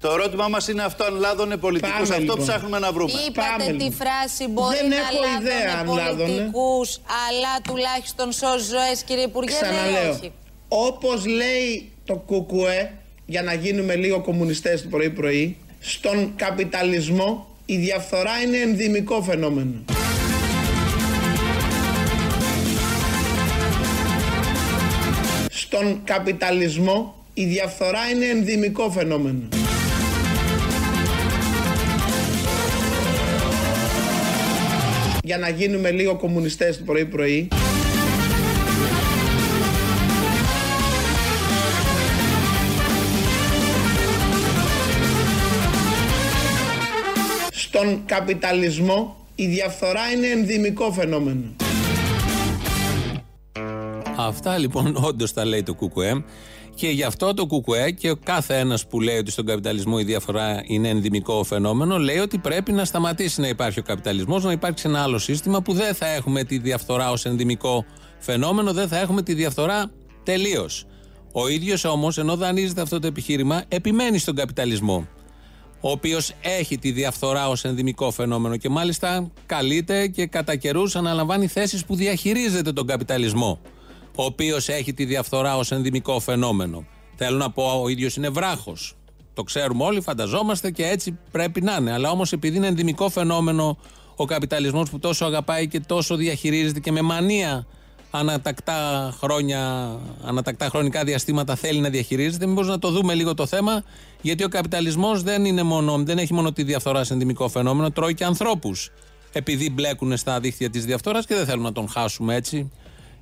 [0.00, 1.92] Το ερώτημά μας είναι αυτό, αν λάδωνε πολιτικούς.
[1.92, 2.38] Πάμε, Αυτό λοιπόν.
[2.38, 3.12] ψάχνουμε να βρούμε.
[3.28, 3.92] Είπατε Πάμε, τη λοιπόν.
[3.92, 6.24] φράση μπορεί Δεν να έχω ιδέα αν λάδωνε λάδωνε.
[6.24, 10.18] πολιτικούς, αλλά τουλάχιστον σώζει ζωές, κύριε Υπουργέ, ναι ή Ξαναλέω.
[10.68, 10.92] Όχι.
[10.92, 12.92] Όπως λέει το κουκουέ,
[13.26, 19.84] για να γίνουμε λίγο κομμουνιστές το πρωί-πρωί, στον καπιταλισμό η διαφθορά είναι ενδυμικό φαινόμενο.
[25.50, 29.48] Στον καπιταλισμό η διαφθορά είναι ενδυμικό φαινόμενο.
[35.22, 37.48] Για να γίνουμε λίγο κομμουνιστές το πρωί-πρωί.
[47.78, 51.42] Στον καπιταλισμό η διαφθορά είναι ενδυμικό φαινόμενο.
[54.16, 56.24] Αυτά λοιπόν όντως τα λέει το ΚΚΕ.
[56.74, 60.04] Και γι' αυτό το ΚΚΕ και ο κάθε ένας που λέει ότι στον καπιταλισμό η
[60.04, 64.88] διαφορά είναι ενδυμικό φαινόμενο, λέει ότι πρέπει να σταματήσει να υπάρχει ο καπιταλισμός, να υπάρξει
[64.88, 67.84] ένα άλλο σύστημα που δεν θα έχουμε τη διαφθορά ως ενδυμικό
[68.18, 69.90] φαινόμενο, δεν θα έχουμε τη διαφθορά
[70.22, 70.84] τελείως.
[71.32, 75.06] Ο ίδιος όμως, ενώ δανείζεται αυτό το επιχείρημα, επιμένει στον καπιταλισμό.
[75.86, 81.46] Ο οποίος έχει τη διαφθορά ως ενδυμικό φαινόμενο και μάλιστα καλείται και κατά καιρούς αναλαμβάνει
[81.46, 83.60] θέσεις που διαχειρίζεται τον καπιταλισμό
[84.16, 86.84] ο οποίος έχει τη διαφθορά ως ενδυμικό φαινόμενο.
[87.16, 88.94] Θέλω να πω, ο ίδιος είναι βράχος.
[89.34, 91.92] Το ξέρουμε όλοι, φανταζόμαστε και έτσι πρέπει να είναι.
[91.92, 93.78] Αλλά όμως επειδή είναι ενδυμικό φαινόμενο
[94.16, 97.66] ο καπιταλισμός που τόσο αγαπάει και τόσο διαχειρίζεται και με μανία
[98.18, 99.90] ανατακτά χρόνια,
[100.24, 102.46] ανατακτά χρονικά διαστήματα θέλει να διαχειρίζεται.
[102.46, 103.84] Μήπως να το δούμε λίγο το θέμα,
[104.20, 108.14] γιατί ο καπιταλισμός δεν, είναι μόνο, δεν έχει μόνο τη διαφθορά σε ενδυμικό φαινόμενο, τρώει
[108.14, 108.90] και ανθρώπους.
[109.32, 112.70] Επειδή μπλέκουν στα δίχτυα της διαφθοράς και δεν θέλουμε να τον χάσουμε έτσι.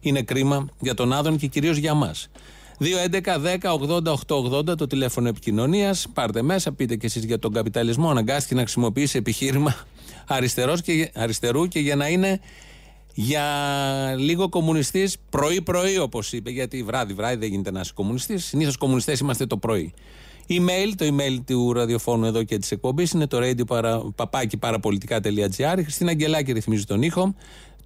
[0.01, 2.29] Είναι κρίμα για τον Άδων και κυρίως για μας.
[2.81, 6.07] 2.11.10.80.880 το τηλέφωνο επικοινωνίας.
[6.15, 8.11] Πάρτε μέσα, πείτε και εσείς για τον καπιταλισμό.
[8.11, 9.77] Αναγκάστηκε να χρησιμοποιήσει επιχείρημα
[10.27, 12.41] αριστερός και, αριστερού και για να είναι
[13.15, 13.45] για
[14.19, 16.51] λίγο κομμουνιστής πρωί-πρωί, όπως είπε.
[16.51, 18.45] Γιατί βράδυ-βράδυ δεν γίνεται να είσαι κομμουνιστής.
[18.45, 19.93] Συνήθως κομμουνιστές είμαστε το πρωί.
[20.49, 25.79] Email, το email του ραδιοφώνου εδώ και της εκπομπής είναι το radio παρα, παπάκι παραπολιτικά.gr.
[25.79, 27.35] Η Χριστίνα Αγγελάκη ρυθμίζει τον ήχο.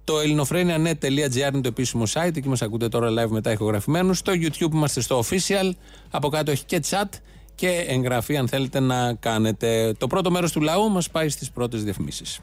[0.03, 2.35] Το ελληνοφρένια.net.gr είναι το επίσημο site.
[2.35, 4.17] Εκεί μας ακούτε τώρα live μετά ηχογραφημένους.
[4.17, 5.71] Στο YouTube είμαστε στο official.
[6.09, 7.09] Από κάτω έχει και chat
[7.55, 9.93] και εγγραφή αν θέλετε να κάνετε.
[9.97, 12.39] Το πρώτο μέρος του λαού μας πάει στις πρώτες διαφημίσεις.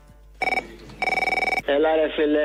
[1.75, 2.45] Έλα ρε φίλε,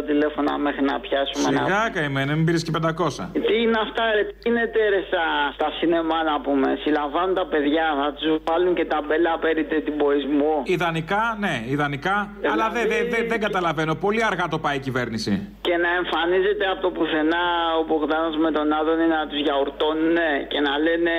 [0.00, 1.64] 100 τηλέφωνα μέχρι να πιάσουμε ένα.
[1.64, 3.28] Σιγά καημένε, μην πήρες και 500.
[3.48, 5.24] Τι είναι αυτά, ρε, τι γίνεται ρε στα,
[5.56, 6.68] στα σινεμά να πούμε.
[6.82, 10.54] Συλλαμβάνουν τα παιδιά, θα τους βάλουν και τα μπέλα περί τετυμποϊσμού.
[10.76, 12.16] Ιδανικά, ναι, ιδανικά.
[12.52, 13.92] αλλά δεν δε, δε, δεν καταλαβαίνω.
[14.04, 15.32] Πολύ αργά το πάει η κυβέρνηση.
[15.66, 17.44] Και να εμφανίζεται από το πουθενά
[17.80, 20.18] ο Μπογδάνος με τον Άδωνη να τους γιαουρτώνουν
[20.52, 21.14] και να λένε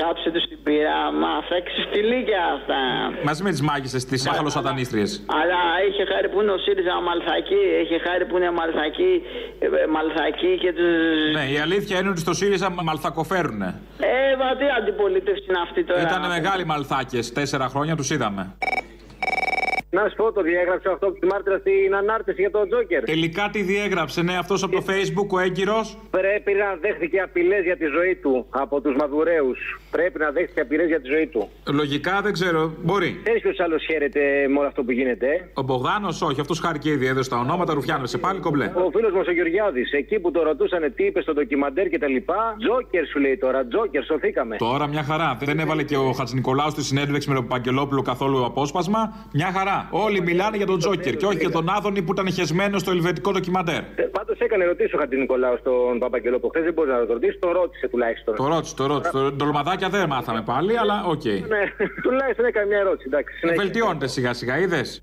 [0.00, 0.96] κάψε τους την πύρα.
[1.22, 2.78] Μα θα εξυφτυλίκια αυτά.
[3.28, 5.10] Μαζί με τις μάγισσες, τις άχαλο-σατανίστριες.
[5.40, 9.22] Αλλά είχε χάρη που είναι ο ΣΥΡΙΖΑ Μαλθακή, έχει χάρη που είναι Μαλθακή,
[9.58, 10.86] ε, Μαλθακή και του.
[11.38, 13.80] Ναι, η αλήθεια είναι ότι στο ΣΥΡΙΖΑ μαλθακοφέρουνε.
[13.98, 16.00] Ε, μα τι αντιπολίτευση είναι αυτή τώρα.
[16.00, 18.56] Ήταν μεγάλοι μαλθάκες, τέσσερα χρόνια τους είδαμε.
[19.96, 23.02] Να σου πω, το διέγραψε αυτό που τη μάρτυρα στην ανάρτηση για τον Τζόκερ.
[23.04, 25.86] Τελικά τι διέγραψε, ναι, αυτός από το Facebook ο έγκυρος.
[26.10, 29.50] Πρέπει να δέχτηκε απειλές για τη ζωή του από τους Μαδουρέου.
[29.90, 31.48] Πρέπει να δέχτηκε απειλές για τη ζωή του.
[31.72, 33.20] Λογικά δεν ξέρω, μπορεί.
[33.22, 35.26] Ξέρεις ποιος άλλος χαίρεται με όλο αυτό που γίνεται.
[35.26, 38.64] ε; Ο Μπογδάνος, όχι, αυτός χάρηκε ήδη, έδωσε τα ονόματα, ρουφιάνευσε πάλι κομπλέ.
[38.64, 42.08] Ο φίλος μας ο Γεωργιάδης, εκεί που το ρωτούσαν τι είπες στο ντοκιμαντέρ και τα
[42.08, 42.56] λοιπά.
[42.58, 44.56] Τζόκερ σου λέει τώρα, Τζόκερ, σωθήκαμε.
[44.56, 45.36] Τώρα μια χαρά.
[45.40, 49.28] Δεν έβαλε και ο Χατζη Νικολάου στη συνέντευξη με τον Παγκελόπουλο καθόλου απόσπασμα.
[49.32, 49.85] Μια χαρά.
[49.90, 53.30] Όλοι μιλάνε για τον Τζόκερ και όχι για τον Άδωνη που ήταν χεσμένος στο ελβετικό
[53.32, 53.82] ντοκιμαντέρ.
[54.10, 56.50] Πάντως έκανε ερωτήσεις ο Χατζηνικολάου στον Παπαγγελόπουλο.
[56.50, 58.34] Χθες δεν μπορείς να το ρωτήσεις, το ρώτησε τουλάχιστον.
[58.34, 59.10] Το ρώτησε, το ρώτησε.
[59.10, 61.24] Το ντολμαδάκια δεν μάθαμε πάλι, αλλά οκ.
[61.24, 61.62] Ναι,
[62.02, 63.04] τουλάχιστον έκανε μια ερώτηση.
[63.06, 63.62] Εντάξει, συνέχισε.
[63.62, 65.02] Βελτιώνεται σιγά σιγά, είδες;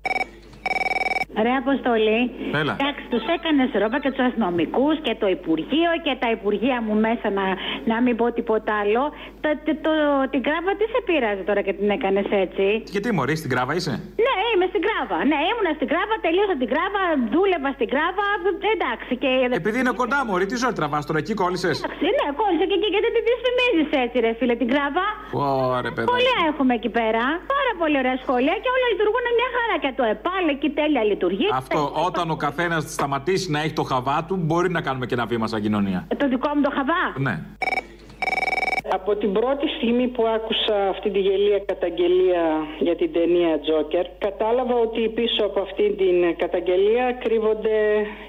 [1.42, 2.20] Ρε Αποστόλη.
[2.60, 2.72] Έλα.
[2.80, 7.26] Εντάξει, τους έκανες ρόμπα και τους αστυνομικούς και το Υπουργείο και τα Υπουργεία μου μέσα
[7.38, 7.44] να,
[7.90, 9.02] να μην πω τίποτα άλλο.
[9.44, 9.92] Το, το, το,
[10.32, 13.94] την Γκράβα τι σε πειράζει τώρα και την έκανες έτσι; Γιατί μωρή, στην Γκράβα είσαι;
[14.26, 15.18] Ναι, είμαι στην κράβα.
[15.30, 18.26] Ναι, ήμουνα στην κράβα, τελείωσα την κράβα, δούλευα στην κράβα.
[18.74, 19.12] Εντάξει.
[19.22, 19.30] Και...
[19.62, 22.88] Επειδή είναι κοντά, Μωρή, τι ζωή τραβάς τώρα, εκεί κόλλησες; Εντάξει, ναι, κόλλησα και εκεί
[22.94, 25.06] γιατί την δυσφημίζει έτσι, ρε φίλε, την κράβα.
[25.78, 26.06] Ωραία, παιδί.
[26.10, 27.24] Σχολεία έχουμε εκεί πέρα.
[27.56, 29.74] Πάρα πολύ ωραία σχολεία και όλα λειτουργούν μια χαρά.
[29.82, 31.48] Και το ΕΠΑΛ εκεί τέλεια λειτουργεί.
[31.52, 35.26] Αυτό όταν ο καθένας σταματήσει να έχει το χαβά του, μπορεί να κάνουμε και ένα
[35.26, 36.06] βήμα σαν κοινωνία.
[36.16, 37.20] Το δικό μου το χαβά.
[37.20, 37.42] Ναι.
[38.88, 42.44] Από την πρώτη στιγμή που άκουσα αυτή τη γελία καταγγελία
[42.78, 47.78] για την ταινία Τζόκερ, κατάλαβα ότι πίσω από αυτή την καταγγελία κρύβονται,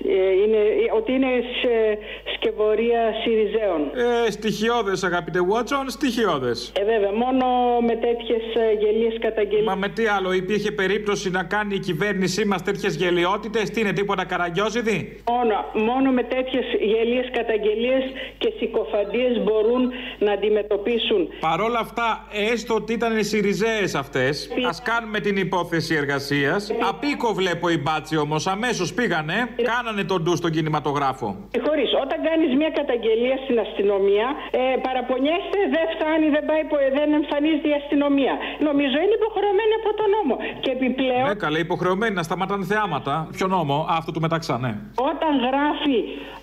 [0.08, 0.60] ε, είναι,
[0.98, 1.98] ότι είναι σε
[2.36, 3.82] σκευωρία Σιριζέων.
[4.28, 6.72] Ε, στοιχειώδες, αγαπητέ Βότσον, στοιχειώδες.
[6.80, 7.46] Ε, βέβαια, μόνο
[7.88, 8.44] με τέτοιες
[8.80, 9.66] γελίες καταγγελίες.
[9.66, 13.94] Μα με τι άλλο, υπήρχε περίπτωση να κάνει η κυβέρνησή μας τέτοιες γελιότητες, τι είναι
[13.94, 15.24] τίποτα καραγκιόζιδι.
[15.32, 15.56] Μόνο,
[15.92, 18.04] μόνο με τέτοιες γελίες καταγγελίες
[18.38, 21.22] και συκοφαντίες μπορούν να αντιμετωπίσουν.
[21.40, 22.08] Παρόλα αυτά,
[22.52, 26.72] έστω ότι ήταν Σιριζέες αυτές, ας κάνουμε την υπόθεση εργασίας.
[26.90, 29.38] Απίκο βλέπω οι μπάτσι όμως, αμέσως πήγανε,
[29.72, 31.28] κάνανε τον ντου στον κινηματογράφο.
[31.68, 37.08] Χωρίς, όταν κάνεις μια καταγγελία στην αστυνομία, ε, παραπονιέστε, δεν φτάνει, δεν, πάει, πο- δεν
[37.20, 38.34] εμφανίζεται η αστυνομία.
[38.68, 40.36] Νομίζω είναι υποχρεωμένη από τον νόμο.
[40.64, 43.14] Και επιπλέον, Ναι, καλά, υποχρεωμένοι να σταματάνε θεάματα.
[43.38, 44.72] Ποιο νόμο, αυτό του μεταξά, ναι.
[45.12, 45.98] όταν γράφει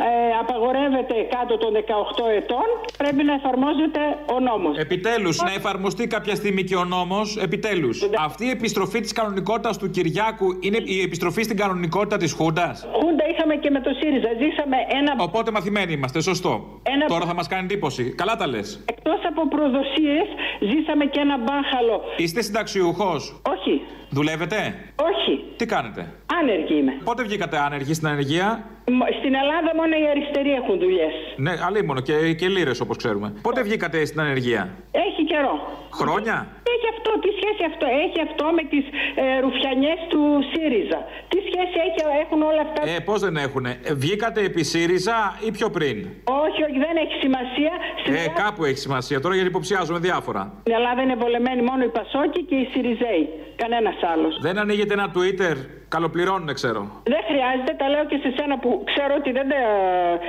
[0.07, 0.11] ε,
[0.43, 2.67] απαγορεύεται κάτω των 18 ετών,
[3.01, 3.92] πρέπει να εφαρμόζεται
[4.35, 4.77] ο νόμος.
[4.79, 7.37] Επιτέλους, να εφαρμοστεί κάποια στιγμή και ο νόμος.
[7.37, 8.03] Επιτέλους.
[8.19, 13.25] Αυτή η επιστροφή της κανονικότητας του Κυριάκου είναι η επιστροφή στην κανονικότητα της Χούντας; Χούντα
[13.33, 14.29] είχαμε και με το ΣΥΡΙΖΑ.
[14.39, 15.15] Ζήσαμε ένα.
[15.25, 16.81] Οπότε μαθημένοι είμαστε, σωστό.
[16.83, 18.05] Ένα- Τώρα θα μας κάνει εντύπωση.
[18.15, 18.81] Καλά τα λες.
[18.85, 20.27] Εκτός από προδοσίες,
[20.61, 22.01] ζήσαμε και ένα μπάχαλο.
[22.17, 23.81] Είστε συνταξιούχος; Όχι.
[24.11, 24.57] Δουλεύετε;
[24.97, 25.45] Όχι.
[25.57, 26.93] Τι κάνετε; Άνεργοι είμαι.
[27.05, 31.13] Πότε βγήκατε άνεργοι στην ανεργία; Μ- Στην Ελλάδα μόνο οι αριστεροί έχουν δουλειές.
[31.37, 33.33] Ναι, αλίμονο και, και λίρες όπως ξέρουμε.
[33.43, 35.55] Πότε βγήκατε στην ανεργία; Έχει καιρό.
[35.93, 38.85] Χρόνια; Έχει αυτό, τι σχέση αυτό έχει αυτό με τις
[39.23, 40.23] ε, ρουφιανιές του
[40.53, 40.99] ΣΥΡΙΖΑ;
[41.31, 45.51] Τι σχέση έχει, έχουν όλα αυτά; Ε, πώς δεν έχουνε; Ε, βγήκατε επί ΣΥΡΙΖΑ ή
[45.57, 45.97] πιο πριν;
[46.45, 47.73] Όχι, όχι, δεν έχει σημασία.
[48.01, 50.43] Στην, Ε, κάπου έχει σημασία τώρα γιατί υποψιάζουμε διάφορα.
[50.61, 53.23] στην Ελλάδα είναι βολεμένοι μόνο οι Πασόκοι και οι ΣΥΡΙΖΑΙ.
[53.63, 54.33] Κανένας άλλος.
[54.41, 55.57] Δεν ανοίγετε ένα Twitter;
[55.89, 56.81] Καλοπληρώνουν, ξέρω.
[57.03, 59.61] Δεν χρειάζεται, τα λέω και σε σένα που ξέρω ότι δεν τα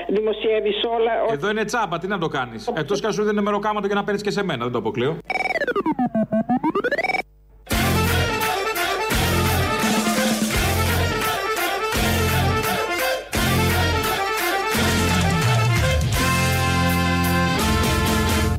[0.07, 1.11] δημοσιεύεις όλα.
[1.31, 2.67] Εδώ είναι τσάμπα, τι να το κάνεις.
[2.77, 5.17] Εκτός κι αν σου δίνει μεροκάματο για να παίρνεις και σε μένα, δεν το αποκλείω.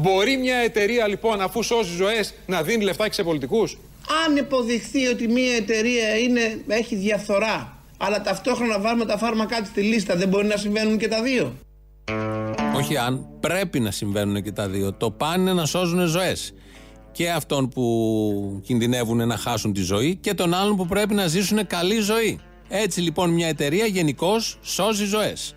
[0.01, 3.79] Μπορεί μια εταιρεία λοιπόν, αφού σώζει ζωές, να δίνει λεφτά και σε πολιτικούς;
[4.27, 9.81] Αν υποδειχθεί ότι μια εταιρεία είναι, έχει διαφθορά, αλλά ταυτόχρονα βάλουμε τα φάρμακά της στη
[9.83, 11.55] λίστα, δεν μπορεί να συμβαίνουν και τα δύο;
[12.77, 14.93] Όχι αν, πρέπει να συμβαίνουν και τα δύο.
[14.93, 16.55] Το πάνε να σώζουν ζωές.
[17.15, 21.67] Και αυτών που κινδυνεύουν να χάσουν τη ζωή και των άλλων που πρέπει να ζήσουν
[21.67, 22.41] καλή ζωή.
[22.69, 25.55] Έτσι λοιπόν μια εταιρεία γενικώς σώζει ζωές.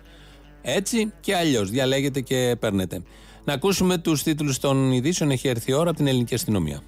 [0.62, 1.70] Έτσι και αλλιώς.
[1.70, 3.02] Διαλέγετε και παίρνετε.
[3.44, 5.30] Να ακούσουμε τους τίτλους των ειδήσεων.
[5.30, 6.80] Έχει έρθει η ώρα από την ελληνική αστυνομία.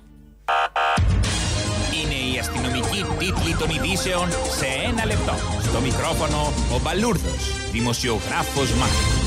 [2.03, 5.35] Είναι η αστυνομική τίτλη των ειδήσεων σε ένα λεπτό.
[5.63, 9.20] Στο μικρόφωνο ο Μπαλούρδος, δημοσιογράφος Μάρκος.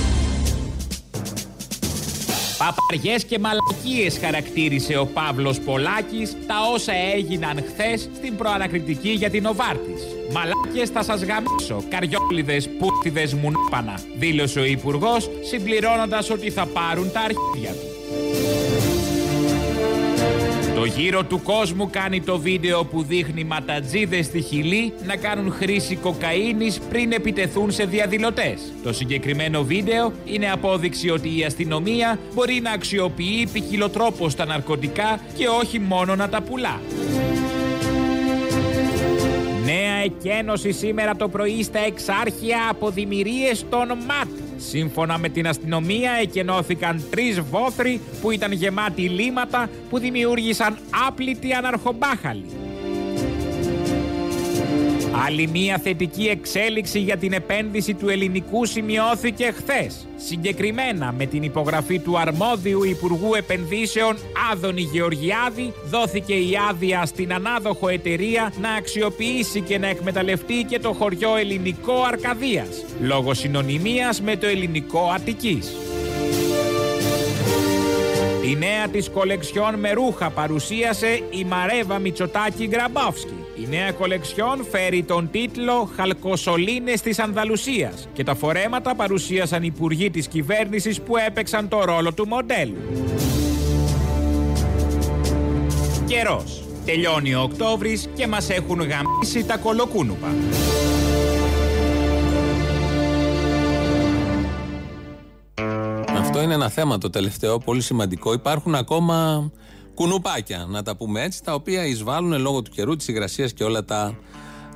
[2.65, 9.45] Παπαριές και μαλακίες χαρακτήρισε ο Παύλος Πολάκης τα όσα έγιναν χθες στην προανακριτική για την
[9.45, 10.03] Οβάρτης.
[10.31, 17.19] Μαλάκες θα σας γαμίσω, καριόλιδες, πούτιδες, μουνόπανα, δήλωσε ο Υπουργός, συμπληρώνοντας ότι θα πάρουν τα
[17.19, 17.92] αρχίδια του.
[20.83, 25.95] Το γύρο του κόσμου κάνει το βίντεο που δείχνει ματατζίδες στη Χιλή να κάνουν χρήση
[25.95, 28.73] κοκαίνης πριν επιτεθούν σε διαδηλωτές.
[28.83, 35.47] Το συγκεκριμένο βίντεο είναι απόδειξη ότι η αστυνομία μπορεί να αξιοποιεί ποικιλοτρόπως τα ναρκωτικά και
[35.47, 36.81] όχι μόνο να τα πουλά.
[39.65, 44.27] Νέα εκένωση σήμερα το πρωί στα εξάρχεια από δημιουργίες των ΜΑΤ.
[44.57, 52.62] Σύμφωνα με την αστυνομία εκενώθηκαν τρεις βόθροι που ήταν γεμάτοι λίματα που δημιούργησαν άπλητη αναρχομπάχαλη.
[55.15, 60.07] Άλλη μία θετική εξέλιξη για την επένδυση του ελληνικού σημειώθηκε χθες.
[60.15, 64.17] Συγκεκριμένα με την υπογραφή του αρμόδιου Υπουργού Επενδύσεων
[64.51, 70.93] Άδωνη Γεωργιάδη δόθηκε η άδεια στην ανάδοχο εταιρεία να αξιοποιήσει και να εκμεταλλευτεί και το
[70.93, 75.75] χωριό ελληνικό Αρκαδίας λόγω συνωνυμίας με το ελληνικό Αττικής.
[78.41, 83.42] Τη νέα της κολεξιόν με ρούχα παρουσίασε η Μαρέβα Μητσοτάκη Γκραμπόφσκι.
[83.63, 90.27] Η νέα κολεξιόν φέρει τον τίτλο «Χαλκοσολίνες της Ανδαλουσίας» και τα φορέματα παρουσίασαν υπουργοί της
[90.27, 92.77] κυβέρνησης που έπαιξαν το ρόλο του μοντέλου.
[96.05, 96.63] Καιρός.
[96.85, 100.27] Τελειώνει ο Οκτώβρης και μας έχουν γαμίσει τα κολοκούνουπα.
[106.17, 108.33] Αυτό είναι ένα θέμα το τελευταίο, πολύ σημαντικό.
[108.33, 109.51] Υπάρχουν ακόμα
[109.93, 113.83] κουνουπάκια, να τα πούμε έτσι, τα οποία εισβάλλουν λόγω του καιρού, της υγρασίας και όλα
[113.83, 114.17] τα,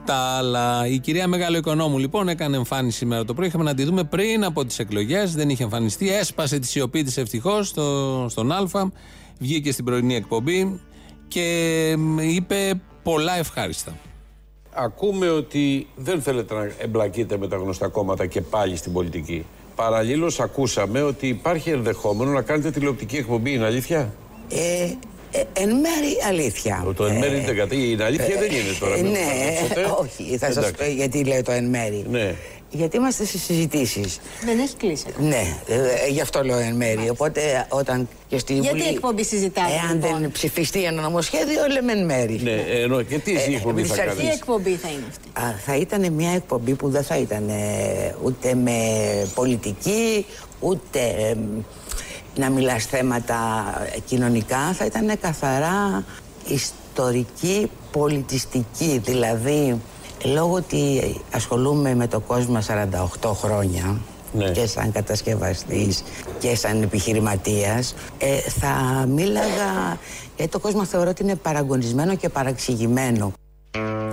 [0.06, 0.88] τα άλλα.
[0.88, 3.47] Η κυρία Μεγάλο Οικονόμου λοιπόν έκανε εμφάνιση σήμερα το πρωί.
[3.47, 5.34] Είχαμε να τη δούμε πριν από τις εκλογές.
[5.34, 6.13] Δεν είχε εμφανιστεί.
[6.13, 8.91] Έσπασε τη σιωπή της ευτυχώς στο, στον Α.
[9.39, 10.82] Βγήκε στην πρωινή εκπομπή
[11.27, 13.97] και είπε πολλά ευχάριστα.
[14.73, 19.45] Ακούμε ότι δεν θέλετε να εμπλακείτε με τα γνωστά κόμματα και πάλι στην πολιτική.
[19.75, 23.53] Παραλλήλως ακούσαμε ότι υπάρχει ενδεχόμενο να κάνετε τηλεοπτική εκπομπή.
[23.53, 24.13] Είναι αλήθεια;
[24.49, 24.83] Ε,
[25.31, 26.86] ε, εν μέρη αλήθεια.
[26.95, 27.89] Το εν μέρη είναι κατή.
[27.91, 28.95] Είναι αλήθεια δεν είναι τώρα.
[28.95, 29.83] Ε, μην ναι, παραδέχεστε.
[29.99, 30.73] όχι, θα σας Εντάξει.
[30.73, 32.05] πω γιατί λέω το εν μέρη.
[32.10, 32.36] Ναι.
[32.69, 34.19] Γιατί είμαστε στι συζητήσεις.
[34.45, 35.05] Δεν έχεις κλείσει.
[35.19, 37.10] Ναι, ε, γι' αυτό λέω εν μέρη.
[37.10, 38.83] Οπότε όταν και στη Γιατί Βουλή.
[38.89, 42.39] εκπομπή συζητάτε, Εάν λοιπόν; δεν ψηφιστεί ένα νομοσχέδιο, λέμε εν μέρη.
[42.43, 45.27] Ναι, ενώ και τι Ε, εκπομπή επί θα της αρχής- Τι εκπομπή θα είναι αυτή;
[45.33, 48.77] Α, θα ήταν μια εκπομπή που δεν θα ήταν ε, ούτε με
[49.36, 50.25] πολιτική,
[50.60, 51.36] ούτε ε,
[52.38, 53.63] να μιλάς θέματα
[54.06, 54.73] κοινωνικά.
[54.73, 56.04] Θα ήταν καθαρά
[56.47, 59.02] ιστορική, πολιτιστική.
[59.06, 59.82] Δηλαδή,
[60.26, 62.60] λόγω ότι ασχολούμαι με το κόσμο
[63.21, 64.00] 48 χρόνια
[64.54, 66.04] και σαν κατασκευαστής
[66.39, 69.97] και σαν επιχειρηματίας ε, θα μίλαγα
[70.38, 73.34] γιατί το κόσμο θεωρώ ότι είναι παραγωνισμένο και παραξηγημένο.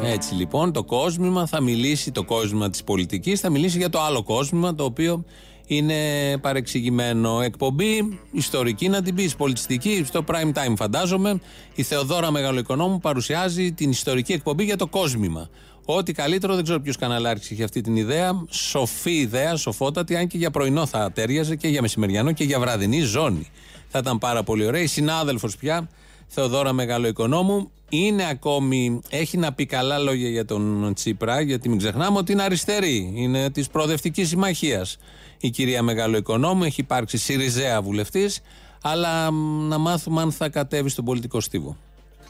[0.02, 4.22] Έτσι λοιπόν το κόσμημα θα μιλήσει, το κόσμημα της πολιτικής θα μιλήσει για το άλλο
[4.22, 5.24] κόσμημα το οποίο
[5.66, 5.94] είναι
[6.40, 7.40] παρεξηγημένο.
[7.40, 11.40] Εκπομπή ιστορική να την πεις, πολιτιστική, στο prime time φαντάζομαι.
[11.74, 15.48] Η Θεοδόρα Μεγαλοοικονόμου παρουσιάζει την ιστορική εκπομπή για το κόσμημα.
[15.84, 18.44] Ό,τι καλύτερο, δεν ξέρω ποιος καναλάρχης είχε αυτή την ιδέα.
[18.48, 23.00] Σοφή ιδέα, σοφότατη, αν και για πρωινό θα τέριαζε και για μεσημεριανό και για βραδινή
[23.00, 23.50] ζώνη.
[23.88, 24.82] Θα ήταν πάρα πολύ ωραία.
[24.82, 25.88] Η συνάδελφος πια,
[26.26, 32.18] Θεοδόρα Μεγαλοοικονόμου, είναι ακόμη, έχει να πει καλά λόγια για τον Τσίπρα, γιατί μην ξεχνάμε
[32.18, 33.12] ότι είναι αριστερή.
[33.14, 34.98] Είναι της προοδευτικής συμμαχίας.
[35.40, 38.40] Η κυρία Μεγαλοοικονόμου έχει υπάρξει Σιριζέα βουλευτής,
[38.82, 41.76] αλλά μ, να μάθουμε αν θα κατέβει στον πολιτικό στίβο.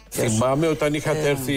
[0.08, 1.54] Θυμάμαι όταν είχατε έρθει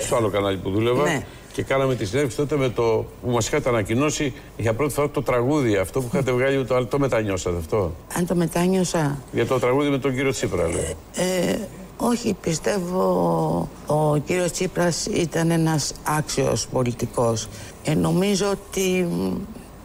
[0.00, 1.26] στο άλλο κανάλι που δούλευα Ναι.
[1.54, 5.22] Και κάναμε τη συνέντευξη τότε με το που μας είχατε ανακοινώσει για πρώτη φορά το
[5.22, 7.92] τραγούδι αυτό που είχατε βγάλει με το, το μετανιώσατε αυτό.
[8.16, 10.80] Αν το μετάνιωσα, Για το τραγούδι με τον κύριο Τσίπρα, λέω.
[11.14, 11.58] ε,
[11.96, 17.48] όχι, πιστεύω ο κύριος Τσίπρας ήταν ένας άξιος πολιτικός.
[17.84, 19.32] Ε, νομίζω ότι μ,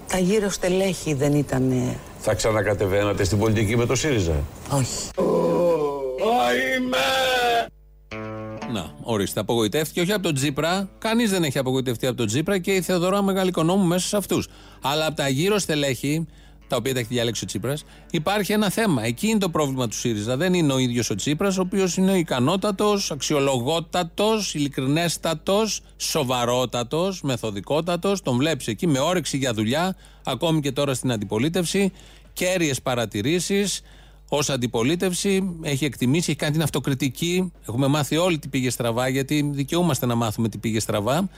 [0.08, 1.72] τα γύρω στελέχη δεν ήταν...
[1.72, 4.36] ε, Θα ξανακατεβαίνατε στην πολιτική με το ΣΥΡΙΖΑ;
[4.74, 5.10] όχι.
[8.72, 10.90] Να, ορίστε, απογοητεύτηκε όχι από τον Τζίπρα.
[10.98, 14.48] Κανείς δεν έχει απογοητευτεί από τον Τζίπρα και η Θεοδωρά Μεγαλοοικονόμου μέσα σε αυτούς.
[14.82, 16.28] Αλλά από τα γύρω στελέχη,
[16.68, 19.04] τα οποία τα έχει διαλέξει ο Τσίπρας, υπάρχει ένα θέμα.
[19.04, 20.38] Εκεί είναι το πρόβλημα του ΣΥΡΙΖΑ.
[20.38, 28.22] Δεν είναι ο ίδιος ο Τσίπρας, ο οποίος είναι ικανότατος, αξιολογότατος, ειλικρινέστατος, σοβαρότατος, μεθοδικότατος.
[28.22, 31.92] Τον βλέπεις εκεί με όρεξη για δουλειά, ακόμη και τώρα στην αντιπολίτευση.
[32.34, 33.82] Κέρυες παρατηρήσεις,
[34.30, 37.52] ως αντιπολίτευση, έχει εκτιμήσει, έχει κάνει την αυτοκριτική.
[37.68, 41.30] Έχουμε μάθει όλοι τι πήγε στραβά, γιατί δικαιούμαστε να μάθουμε τι πήγε στραβά.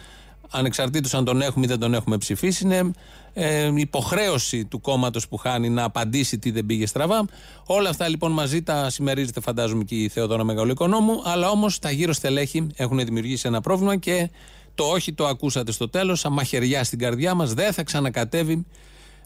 [0.54, 2.92] Ανεξαρτήτως αν τον έχουμε ή δεν τον έχουμε ψηφίσει, είναι
[3.34, 7.26] ε, υποχρέωση του κόμματος που χάνει να απαντήσει τι δεν πήγε στραβά.
[7.66, 11.22] Όλα αυτά λοιπόν μαζί τα συμμερίζεται, φαντάζομαι, και η Θεοδόρα Μεγαλοοικονόμου.
[11.26, 14.30] Αλλά όμως τα γύρω στελέχη έχουν δημιουργήσει ένα πρόβλημα και
[14.76, 16.20] το όχι το ακούσατε στο τέλος.
[16.20, 18.66] Σαν μαχαιριά στην καρδιά μας δεν θα ξανακατέβει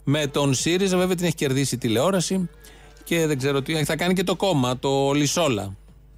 [0.04, 0.96] με τον ΣΥΡΙΖΑ.
[0.96, 2.48] Βέβαια την έχει κερδίσει η τηλεόραση
[3.06, 3.84] και δεν ξέρω τι.
[3.84, 5.76] Θα κάνει και το κόμμα, το Λισόλα.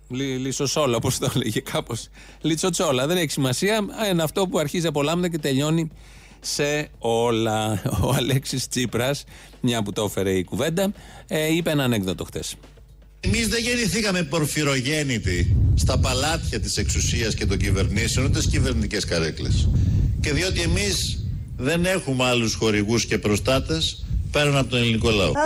[0.09, 2.09] Λι, λισοσόλα, όπως το λέγε κάπως.
[2.41, 3.07] Λιτσοτσόλα.
[3.07, 3.81] Δεν έχει σημασία.
[4.11, 5.91] Είναι αυτό που αρχίζει από λάμδα και τελειώνει
[6.41, 7.83] σε όλα.
[8.05, 9.25] Ο Αλέξης Τσίπρας,
[9.61, 10.93] μια που το έφερε η κουβέντα,
[11.27, 12.41] ε, είπε ένα ανέκδοτο χτε.
[13.21, 19.69] Εμείς δεν γεννηθήκαμε πορφυρογέννητοι στα παλάτια της εξουσίας και των κυβερνήσεων, ούτε στις κυβερνητικές καρέκλες.
[20.21, 21.25] Και διότι εμείς
[21.57, 25.33] δεν έχουμε άλλους χορηγούς και προστάτες πέραν από τον ελληνικό λαό.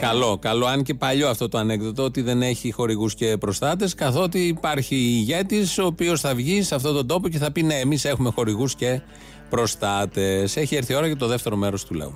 [0.00, 0.66] Καλό, καλό.
[0.66, 5.78] Αν και παλιό αυτό το ανέκδοτο, ότι δεν έχει χορηγούς και προστάτες, καθότι υπάρχει ηγέτης
[5.78, 8.74] ο οποίος θα βγει σε αυτόν τον τόπο και θα πει: Ναι, εμείς έχουμε χορηγούς
[8.74, 9.00] και
[9.50, 10.56] προστάτες.
[10.56, 12.14] Έχει έρθει η ώρα για το δεύτερο μέρος του λαού.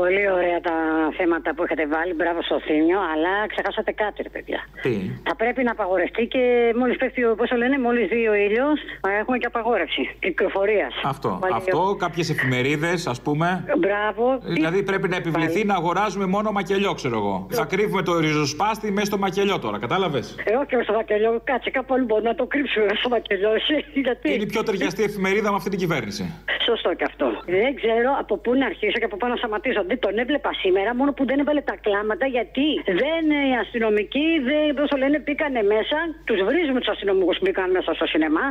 [0.00, 0.76] Πολύ ωραία τα
[1.18, 2.12] θέματα που έχετε βάλει.
[2.20, 4.60] Μπράβο στο Θήμιο, αλλά ξεχάσατε κάτι, ρε παιδιά.
[4.82, 4.94] Τι;
[5.28, 6.42] Θα πρέπει να απαγορευτεί και
[6.80, 8.78] μόλις πέφτει, όπω το λένε, μόλις δει ο ήλιος,
[9.20, 10.92] έχουμε και απαγόρευση κυκλοφορίας.
[11.04, 11.38] Αυτό.
[11.52, 13.64] Αυτό, κάποιες εφημερίδες, ας πούμε.
[13.78, 14.24] Μπράβο.
[14.42, 17.46] Δηλαδή πρέπει να επιβληθεί να αγοράζουμε μόνο μακελιό, ξέρω εγώ.
[17.50, 21.94] Θα κρύβουμε το ριζοσπάστη μέσα στο μακελιό τώρα, κατάλαβες; Ε, όχι στο μακελιό, κάτσε κάπου
[21.94, 23.50] αλλού μπορούμε να το κρύψουμε στο μακελιό.
[23.54, 26.24] εσύ, Γιατί; Είναι η πιο ταιριαστή εφημερίδα με αυτή την κυβέρνηση.
[26.68, 27.26] Σωστό και αυτό.
[27.46, 29.82] Δεν ξέρω από πού να αρχίσω και από πού να σταματήσω.
[29.90, 32.66] Δεν τον έβλεπα σήμερα, μόνο που δεν έβαλε τα κλάματα γιατί
[33.02, 35.98] δεν ε, οι αστυνομικοί, δεν, πώς το λένε, μπήκανε μέσα.
[36.28, 38.46] Τους βρίζουμε τους αστυνομικούς που μπήκαν μέσα στο σινεμά.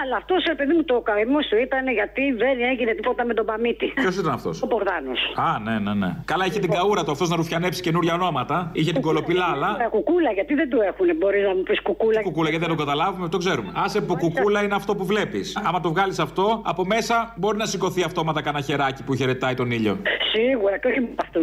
[0.00, 3.88] Αλλά αυτός, παιδί μου, το καημό του ήταν γιατί δεν έγινε τίποτα με τον Παμίτη.
[4.02, 5.20] Ποιος ήταν αυτός; Ο Πορδάνος.
[5.48, 6.10] Α, ναι, ναι, ναι.
[6.32, 8.56] Καλά, είχε την καούρα του αυτός να ρουφιανέψει καινούργια ονόματα.
[8.78, 9.68] Είχε την κολοπηλάλα.
[9.90, 12.22] Κουκούλα, γιατί δεν του έχουν, μπορείς να μου πεις κουκούλα.
[12.22, 13.70] Κουκούλα, γιατί δεν το καταλάβουμε, το ξέρουμε.
[13.84, 15.46] Άσε που κουκούλα είναι αυτό που βλέπεις.
[15.66, 19.70] Άμα το βγάλεις αυτό, από μέσα μπορεί να σηκωθεί αυτόματα κανένα χεράκι που χαιρετάει τον
[19.70, 19.98] ήλιο.
[20.32, 21.40] Σίγουρα και όχι αυτού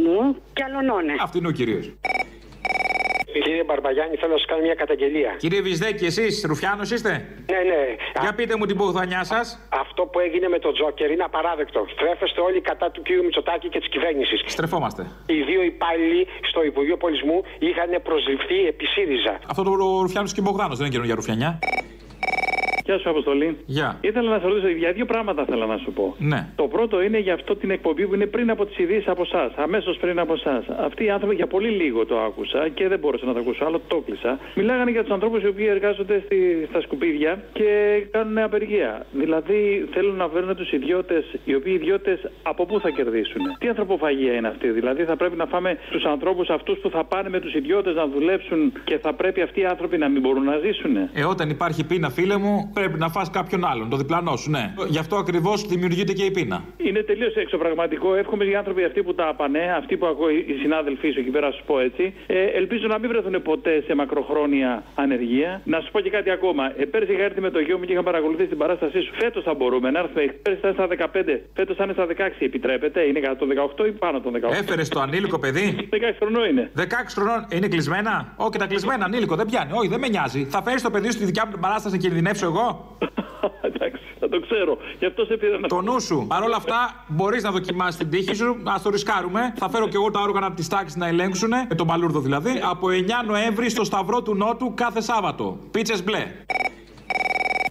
[0.54, 1.14] και αλλονώνε.
[1.22, 1.86] Αυτινού κυρίως.
[3.44, 5.32] Κύριε Μπαρμπαγιάννη, θέλω να σας κάνω μια καταγγελία.
[5.44, 7.12] Κύριε Βυσδέκη, εσείς Ρουφιάνος είστε;
[7.54, 7.82] Ναι, ναι.
[8.22, 9.46] Για πείτε μου την πογδανιά σας.
[9.70, 11.86] Αυτό που έγινε με τον Τζόκερ είναι απαράδεκτο.
[11.96, 14.44] Στρέφεστε όλοι κατά του κύριου Μητσοτάκη και της κυβέρνησης.
[14.46, 15.02] Στρεφόμαστε.
[15.26, 19.40] Οι δύο υπάλληλοι στο Υπουργείο Πολιτισμού είχαν προσληφθεί επί ΣΥΡΙΖΑ.
[19.48, 19.72] Αυτό το
[20.02, 21.60] Ρουφιάνος και Μπογδάνος δεν είναι καινούργια Ρουφιανιά.
[22.88, 23.58] Γεια σου, Αποστολή.
[23.66, 23.98] Γεια.
[24.02, 26.16] Ήθελα να σε ρωτήσω για δύο πράγματα θέλω να σου πω.
[26.18, 26.48] Ναι.
[26.56, 29.52] Το πρώτο είναι για αυτό την εκπομπή που είναι πριν από τις ειδήσεις από εσάς.
[29.56, 30.64] Αμέσως πριν από εσάς.
[30.88, 33.82] Αυτοί οι άνθρωποι για πολύ λίγο το άκουσα και δεν μπόρεσα να το ακούσω άλλο,
[33.88, 34.40] το κλείσα.
[34.56, 37.70] Μιλάγανε για τους ανθρώπους οι οποίοι εργάζονται στη, στα σκουπίδια και
[38.12, 39.06] κάνουν απεργία.
[39.12, 44.34] Δηλαδή θέλουν να βρουν τους ιδιώτες, οι οποίοι ιδιώτες από πού θα κερδίσουν; Τι ανθρωποφαγία
[44.34, 47.54] είναι αυτή; Δηλαδή θα πρέπει να φάμε τους ανθρώπους αυτούς που θα πάνε με τους
[47.54, 50.96] ιδιώτες να δουλέψουν και θα πρέπει αυτοί οι άνθρωποι να μην μπορούν να ζήσουν.
[51.14, 54.74] Ε, όταν υπάρχει πείνα, φίλε μου, πρέπει να φας κάποιον άλλον, το διπλανό σου, ναι.
[54.88, 56.64] Γι' αυτό ακριβώς δημιουργείται και η πείνα.
[56.78, 58.16] Είναι τελείως εξωπραγματικό.
[58.16, 61.46] Εύχομαι οι άνθρωποι αυτοί που τα απανέ, αυτοί που ακούω οι συνάδελφοί σου εκεί πέρα,
[61.48, 65.62] να σου πω έτσι, ε, ελπίζω να μην βρεθούν ποτέ σε μακροχρόνια ανεργία.
[65.64, 66.64] Να σου πω και κάτι ακόμα.
[66.78, 69.12] Ε, πέρσι είχα έρθει με το γιο μου και είχα παρακολουθήσει την παράστασή σου.
[69.22, 70.22] Φέτος θα μπορούμε να έρθουμε.
[70.42, 71.42] Πέρσι ήταν στα 15.
[71.54, 72.46] Φέτος θα είναι στα 16.
[72.50, 73.00] Επιτρέπεται.
[73.10, 73.46] Είναι κατά το
[73.78, 74.52] 18 ή πάνω των 18.
[74.62, 76.72] Έφερες το ανήλικο παιδί; 16 χρονών είναι.
[76.78, 76.82] 16
[77.16, 79.72] χρονών είναι κλεισμένα; Όχι, και τα κλεισμένα ανήλικο δεν πιάνει.
[79.80, 80.42] Όχι, δεν με νοιάζει.
[80.46, 82.67] Θα φέρεις το παιδί σου στη δικιά μου την παράσταση να κινδυνεύσω εγώ;
[83.68, 84.78] Εντάξει, θα το ξέρω.
[85.00, 86.26] Γι' αυτό σε πήρα να Το νου σου.
[86.28, 88.50] Παρ' όλα αυτά, μπορείς να δοκιμάσεις την τύχη σου.
[88.64, 89.54] Α το ρισκάρουμε.
[89.58, 92.88] Θα φέρω και εγώ τα όργανα τη τάξη να ελέγξουν, με τον Παλούρδο δηλαδή, από
[92.90, 92.92] 9
[93.28, 95.58] Νοέμβρη στο Σταυρό του Νότου κάθε Σάββατο.
[95.72, 96.28] Πίτσες μπλε.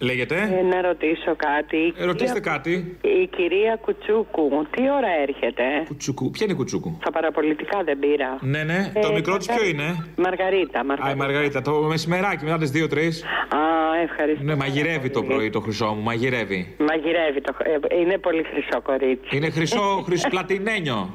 [0.00, 0.34] Λέγεται.
[0.58, 1.92] Ε, να ρωτήσω κάτι.
[1.96, 2.96] Ε, ρωτήστε κάτι.
[3.22, 6.30] Η κυρία Κουτσούκου, τι ώρα έρχεται; Κουτσούκου.
[6.30, 8.38] Ποια είναι η Κουτσούκου; Στα παραπολιτικά δεν πήρα.
[8.40, 8.92] Ναι, ναι.
[8.94, 11.16] Ε, το μικρό της κατά- ποιο είναι; Μαργαρίτα, Α, η Μαργαρίτα.
[11.16, 11.62] Μαργαρίτα.
[11.62, 13.22] Το μεσημεράκι μετά τις 2-3.
[13.48, 13.58] Α,
[13.98, 14.42] ευχαριστώ.
[14.44, 16.02] Ναι, μαγειρεύει το πρωί το χρυσό μου.
[16.02, 16.74] Μαγειρεύει.
[16.78, 17.54] Μαγειρεύει το.
[17.92, 19.36] ε, είναι πολύ χρυσό κορίτσι.
[19.36, 21.10] Είναι χρυσό, χρυσό πλατινένιο.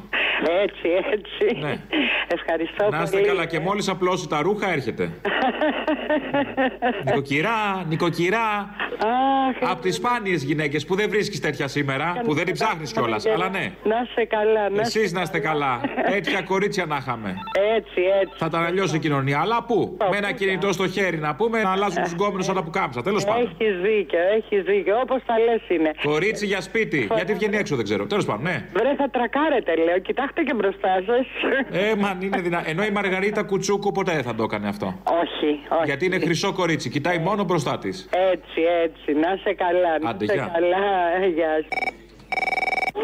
[0.64, 1.60] Έτσι, έτσι.
[2.28, 3.28] Ευχαριστώ Να είστε πολύ.
[3.28, 5.10] καλά και μόλις απλώσει τα ρούχα έρχεται.
[7.06, 8.76] νοικοκυρά, νοικοκυρά.
[9.62, 13.26] Από τις σπάνιες γυναίκες που δεν βρίσκεις τέτοια σήμερα, που δεν την ψάχνεις κιόλας.
[13.26, 13.72] Αλλά ναι.
[13.84, 15.82] Να είσαι καλά, να Εσείς να είστε καλά.
[16.10, 17.36] Τέτοια κορίτσια να είχαμε.
[17.76, 18.36] Έτσι, έτσι.
[18.38, 19.40] Θα ήταν αλλιώ η κοινωνία.
[19.40, 22.64] Αλλά πού; Με ένα κινητό στο χέρι να πούμε να αλλάζουν τους γκόμενους σαν τα
[22.64, 23.02] πουκάμισα.
[23.02, 23.42] Τέλος πάντων.
[23.42, 25.00] Έχει δίκιο, έχει δίκιο.
[25.00, 25.92] Όπως τα λες είναι.
[26.04, 27.10] Κορίτσι για σπίτι.
[27.16, 28.06] Γιατί βγαίνει έξω δεν ξέρω.
[28.06, 28.66] Τέλος πάντων, ναι.
[28.74, 30.00] Βρε, θα τρακάρετε, λέω.
[30.00, 31.26] Κοιτάξτε και μπροστά σας.
[31.72, 32.70] Ε, μαν είναι δυνατό.
[32.70, 34.86] Ενώ η Μαργαρίτα Κουτσούκου ποτέ δεν θα το έκανε αυτό.
[35.22, 35.86] όχι, όχι.
[35.86, 36.90] Γιατί είναι χρυσό κορίτσι.
[36.90, 38.10] Κοιτάει μόνο μπροστά της.
[38.34, 39.20] Έτσι, έτσι.
[39.20, 40.00] Να είσαι καλά.
[40.02, 40.50] Να Άντε, είσαι γεια.
[40.54, 40.78] καλά.
[41.24, 41.68] Ε, Γεια σου.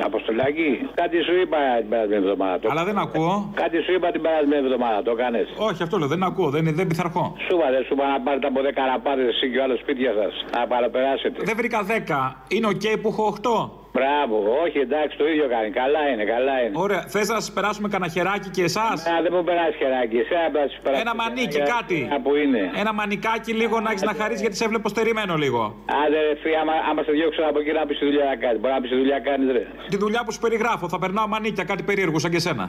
[0.03, 2.59] Αποστολάκη, κάτι σου είπα την περασμένη εβδομάδα.
[2.59, 2.67] Το...
[2.71, 3.51] Αλλά δεν ακούω.
[3.53, 5.39] Κάτι σου είπα την περασμένη εβδομάδα, το έκανε.
[5.57, 6.07] Όχι, αυτό λέω.
[6.07, 6.49] Δεν ακούω.
[6.49, 7.35] Δεν, δεν πειθαρχώ.
[7.47, 10.11] Σου είπα, δεν σου είπα να πάρετε από 10 καραπάδε εσύ και ο άλλος σπίτια
[10.19, 10.33] σας.
[10.55, 11.37] Να παραπεράσετε.
[11.43, 12.55] Δεν βρήκα 10.
[12.55, 13.69] Είναι οκ που έχω 8.
[13.97, 15.69] Μπράβο, όχι εντάξει, το ίδιο κάνει.
[15.81, 16.75] Καλά είναι, καλά είναι.
[16.85, 17.03] Ωραία.
[17.13, 20.65] Θες να σα περάσουμε κανένα χεράκι και εσάς; Να δεν μου περάσει χεράκι, εσένα πρέπει
[20.67, 21.01] να σου περάσει.
[21.05, 21.71] Ένα μανίκι, χεράκι.
[21.75, 21.97] κάτι.
[22.25, 22.61] Που είναι.
[22.81, 25.61] Ένα μανικάκι λίγο να έχεις να χαρεί γιατί σε έβλεπω στερημένο λίγο.
[26.01, 28.59] Άντε, ρε, φίλε, άμα, άμα σε διώξω από εκεί να πεις τη δουλειά να κάνεις.
[28.61, 29.63] Μπορεί να πεις τη δουλειά κάνεις, ρε.
[29.93, 30.85] Τη δουλειά που σου περιγράφω.
[30.93, 32.65] Θα περνάω μανίκια, κάτι περίεργο σαν και εσένα.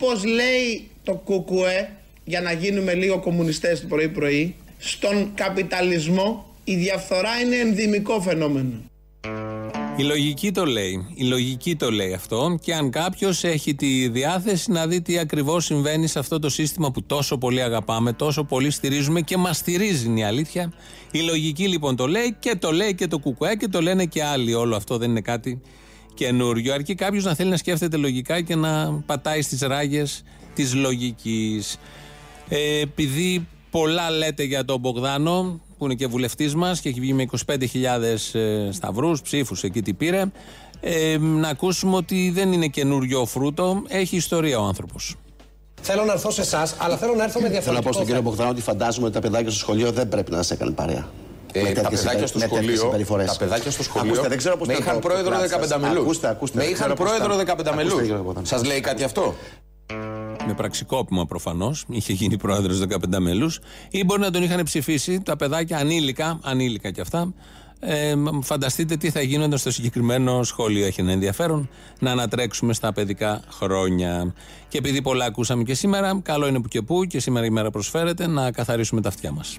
[0.00, 1.90] Όπως λέει το κουκουέ,
[2.24, 8.72] για να γίνουμε λίγο κομμουνιστές το πρωί πρωί, στον καπιταλισμό η διαφθορά είναι ενδυμικό φαινόμενο.
[9.96, 11.06] Η λογική το λέει.
[11.14, 12.58] Η λογική το λέει αυτό.
[12.62, 16.90] Και αν κάποιος έχει τη διάθεση να δει τι ακριβώς συμβαίνει σε αυτό το σύστημα
[16.90, 20.72] που τόσο πολύ αγαπάμε, τόσο πολύ στηρίζουμε και μας στηρίζει είναι η αλήθεια.
[21.10, 24.24] Η λογική λοιπόν το λέει και το λέει και το κουκουέ και το λένε και
[24.24, 24.54] άλλοι.
[24.54, 25.62] Όλο αυτό δεν είναι κάτι
[26.18, 26.74] καινούριο.
[26.74, 30.22] Αρκεί κάποιος να θέλει να σκέφτεται λογικά και να πατάει στις ράγες
[30.54, 31.78] της λογικής.
[32.48, 37.12] Ε, επειδή πολλά λέτε για τον Μπογδάνο, που είναι και βουλευτής μας και έχει βγει
[37.12, 37.58] με 25.000
[38.32, 40.24] ε, σταυρούς, ψήφους εκεί τι πήρε,
[40.80, 45.14] ε, να ακούσουμε ότι δεν είναι καινούριο φρούτο, έχει ιστορία ο άνθρωπος.
[45.80, 48.06] Θέλω να έρθω σε εσάς, αλλά θέλω να έρθω με Θέλω να διαφορετικό πω στον
[48.06, 48.30] κύριο θέμα.
[48.30, 51.08] Μπογδάνο ότι φαντάζομαι ότι τα παιδάκια στο σχολείο δεν πρέπει να σε έκανε παρέα.
[51.58, 53.26] Ε, Με τα τέτοιες παιδάκια συμπε- στο με τέτοιες σχολείο, συμπεριφορές.
[53.26, 55.40] τα παιδάκια στο σχολείο Ακούστε, δεν ξέρω πώς με ήταν είχαν το- το πρόεδρο κλάσ
[55.40, 55.50] σας.
[55.50, 56.02] 15 μελούς.
[56.02, 57.38] Ακούστε, ακούστε, Με δεν είχαν ξέρω πώς πρόεδρο ήταν.
[57.46, 58.00] 15 Ακούστε, μελούς.
[58.06, 58.46] κύριε Μπογδάνο.
[58.46, 59.34] Σας λέει κάτι αυτό;
[60.46, 63.50] Με πραξικόπημα προφανώς, είχε γίνει πρόεδρος 15 μέλου,
[63.90, 67.32] ή μπορεί να τον είχαν ψηφίσει τα παιδάκια ανήλικα, ανήλικα κι αυτά.
[67.80, 70.86] Ε, μ, φανταστείτε τι θα γίνονταν στο συγκεκριμένο σχολείο.
[70.86, 74.34] Έχει ένα ενδιαφέρον να ανατρέξουμε στα παιδικά χρόνια.
[74.68, 77.70] Και επειδή πολλά ακούσαμε και σήμερα, καλό είναι που και που και σήμερα η μέρα
[77.70, 79.58] προσφέρεται να καθαρίσουμε τα αυτιά μας.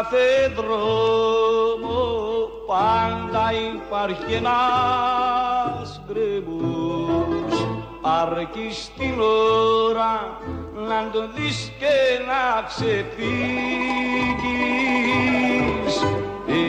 [0.00, 1.98] Κάθε δρόμο
[2.66, 3.44] πάντα
[3.74, 7.54] υπάρχει ένας γκρεμός.
[8.02, 10.38] Αρκεί στην ώρα
[10.88, 11.96] να τον δεις και
[12.26, 13.14] να ξεφύγεις.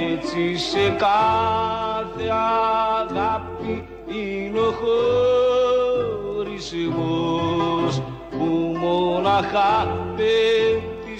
[0.03, 2.29] Έτσι σε κάθε
[2.99, 4.71] αγάπη είναι ο
[6.41, 7.93] χωρισμός
[8.29, 8.45] που
[8.79, 10.01] μοναχά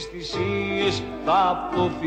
[0.01, 2.01] πέφτεις θυσίες θα αποφύγεις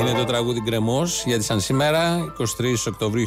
[0.00, 3.26] Είναι το τραγούδι Γκρεμός, γιατί σαν σήμερα, 23 Οκτωβρίου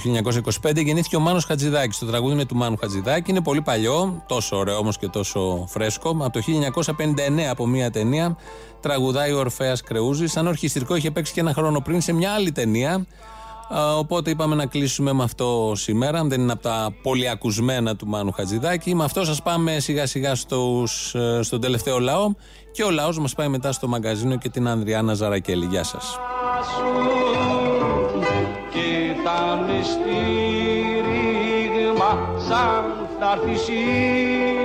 [0.61, 1.97] 1925, γεννήθηκε ο Μάνος Χατζηδάκης.
[1.97, 6.09] Το τραγούδι είναι του Μάνου Χατζηδάκη, είναι πολύ παλιό, τόσο ωραίο όμως και τόσο φρέσκο.
[6.09, 8.38] Από το 1959 από μία ταινία
[8.82, 10.32] τραγουδάει ο Ορφαία Κρεούζης.
[10.32, 13.05] Σαν ορχιστρικό είχε παίξει και ένα χρόνο πριν σε μια άλλη ταινία.
[13.78, 16.24] Α, Οπότε είπαμε να κλείσουμε με αυτό σήμερα.
[16.24, 18.95] Δεν είναι από τα πολυακουσμένα του Μάνου Χατζηδάκη.
[18.95, 22.32] Με αυτό σας πάμε σιγά σιγά στους, ε, στον τελευταίο λαό.
[22.72, 25.65] Και ο λαός μας πάει μετά στο μαγκαζίνο και την Ανδριάνα Ζαρακέλη.
[25.65, 26.19] Γεια σας.
[26.61, 26.91] σου
[28.74, 31.32] και τα στήριγμα
[32.47, 32.84] σαν
[33.19, 34.61] θα έρθει σύμφορα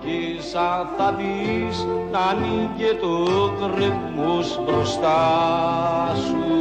[0.00, 0.18] και
[0.52, 3.14] σαν θα δεις να ανοίγει το
[3.58, 5.20] κρεμός μπροστά
[6.14, 6.51] σου.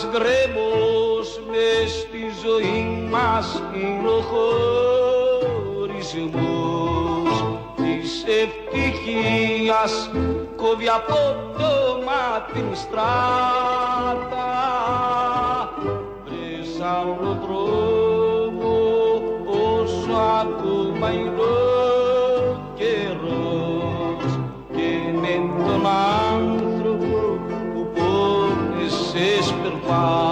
[0.00, 4.20] Ένας γκρέμος μες στη ζωή μας είναι ο
[5.80, 6.14] χωρισμός
[7.76, 10.10] της ευτυχίας.
[10.56, 11.14] Κόβει από
[11.58, 14.48] το μάτι την στράτα
[16.24, 18.72] βρες άλλο τρόπο
[19.46, 21.67] όσο ακόμα είναι
[29.88, 30.27] 花。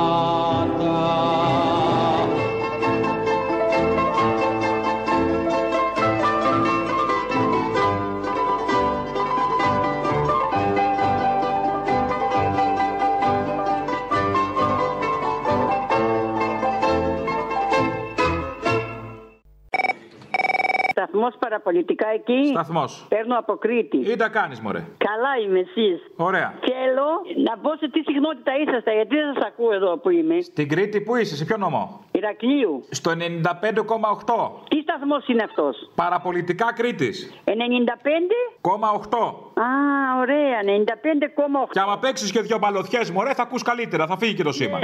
[21.16, 22.46] Σταθμός παραπολιτικά εκεί.
[22.50, 23.06] Σταθμός.
[23.08, 23.96] Παίρνω από Κρήτη.
[23.96, 24.84] Ή τα κάνεις, μωρέ.
[25.08, 25.98] Καλά είμαι εσείς.
[26.16, 26.54] Ωραία.
[26.60, 27.08] Θέλω
[27.46, 30.40] να πω σε τι συχνότητα είσαστε, γιατί δεν σας ακούω εδώ που είμαι.
[30.40, 32.00] Στην Κρήτη που είσαι, σε ποιο νομό.
[32.12, 32.84] Ηρακλείου.
[32.90, 34.50] Στο 95,8.
[34.68, 37.34] Τι σταθμός είναι αυτός; Παραπολιτικά Κρήτης.
[37.44, 37.52] 95.
[38.60, 39.18] 95,8.
[39.54, 39.68] Α,
[40.20, 41.68] ωραία, 95,8.
[41.70, 44.78] Και άμα παίξεις και δύο μπαλωθιές, μωρέ, θα ακούς καλύτερα, θα φύγει και το σήμα.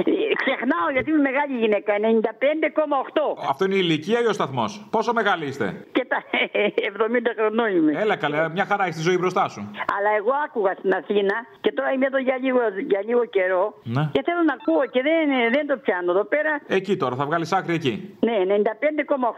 [0.63, 1.93] Ε, Ξεχνάω γιατί είμαι μεγάλη γυναίκα.
[1.99, 3.49] 95,8.
[3.49, 6.19] Αυτό είναι η ηλικία ή ο σταθμός; Πόσο μεγάλη είστε; Και τα
[6.97, 7.93] 70 χρονών είμαι.
[8.01, 9.61] Έλα καλέ, μια χαρά έχεις τη ζωή μπροστά σου.
[9.97, 12.59] Αλλά εγώ άκουγα στην Αθήνα και τώρα είμαι εδώ για λίγο,
[12.89, 13.65] για λίγο καιρό.
[13.83, 14.09] Ναι.
[14.13, 16.61] Και θέλω να ακούω και δεν, δεν το πιάνω εδώ πέρα.
[16.67, 18.17] Εκεί τώρα, θα βγάλεις άκρη εκεί.
[18.21, 18.33] Ναι,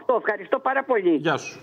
[0.07, 0.15] 95,8.
[0.17, 1.15] Ευχαριστώ πάρα πολύ.
[1.15, 1.59] Γεια σου.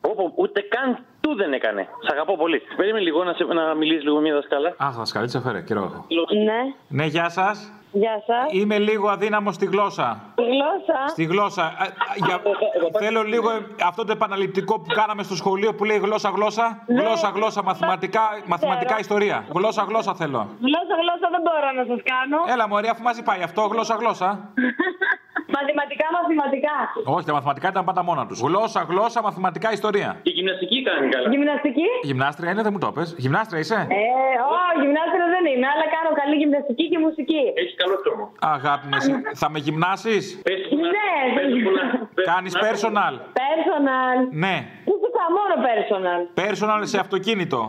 [0.00, 1.88] Όπω ούτε καν του δεν έκανε.
[2.06, 2.62] Σ' αγαπώ πολύ.
[2.76, 4.74] Περίμενε λίγο να, σε, να μιλήσεις λίγο μια δασκάλα.
[4.78, 6.06] Αχ, δασκαλίτσα, φέρε, καιρό έχω.
[6.44, 6.60] Ναι.
[6.88, 7.72] Ναι, γεια σας.
[7.92, 8.58] Γεια σα.
[8.58, 10.20] Είμαι λίγο αδύναμο στη γλώσσα.
[10.34, 11.08] Τη γλώσσα.
[11.08, 11.62] Στη γλώσσα.
[11.62, 11.88] Α, α,
[12.26, 12.42] για...
[12.98, 16.82] Θέλω λίγο ε, αυτό το επαναληπτικό που κάναμε στο σχολείο που λέει γλώσσα, γλώσσα.
[16.86, 17.02] Ναι.
[17.02, 19.44] Γλώσσα, γλώσσα, μαθηματικά, μαθηματικά ιστορία.
[19.54, 20.48] Γλώσσα, γλώσσα θέλω.
[20.60, 22.38] Γλώσσα, γλώσσα δεν μπορώ να σα κάνω.
[22.52, 24.52] Έλα, μωρέ, αφού μαζί πάει αυτό, γλώσσα, γλώσσα.
[25.56, 26.74] Μαθηματικά, μαθηματικά.
[27.14, 28.38] Όχι, τα μαθηματικά ήταν πάντα μόνα τους.
[28.40, 30.10] Γλώσσα, γλώσσα, μαθηματικά ιστορία.
[30.22, 31.28] Η γυμναστική κάνει καλά.
[31.34, 33.08] Γυμναστική; Γυμνάστρια είναι, δεν μου το πες.
[33.24, 34.02] Γυμνάστρια είσαι; Ε,
[34.56, 37.42] όχι, γυμνάστρια δεν είμαι, αλλά κάνω καλή γυμναστική και μουσική.
[37.60, 38.24] Έχεις καλό τρόμο.
[38.56, 39.12] Αγάπη μου, εσύ.
[39.42, 40.24] θα με γυμνάσεις;
[40.94, 41.06] Ναι,
[42.30, 43.14] Κάνεις personal.
[43.42, 44.16] personal.
[44.44, 44.56] Ναι.
[44.90, 47.60] Φυσικά μόνο personal; Personal σε αυτοκίνητο.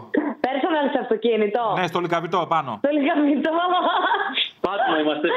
[0.48, 1.64] Personal σε αυτοκίνητο.
[1.80, 2.72] Ναι, στο λικαβιτό πάνω.
[2.82, 3.52] Το λιγαμιτό.
[4.68, 5.28] Πάτμο είμαστε,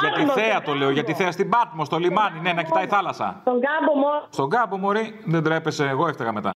[0.00, 2.86] Για τη θέα το λέω, για τη θέα στην Πάτμο, στο λιμάνι, ναι, να κοιτάει
[2.86, 3.40] θάλασσα.
[3.44, 4.22] Τον κάμπο μόνο.
[4.30, 6.50] Στον κάμπο, Μωρή, δεν τρέπεσαι, εγώ έφταγα μετά.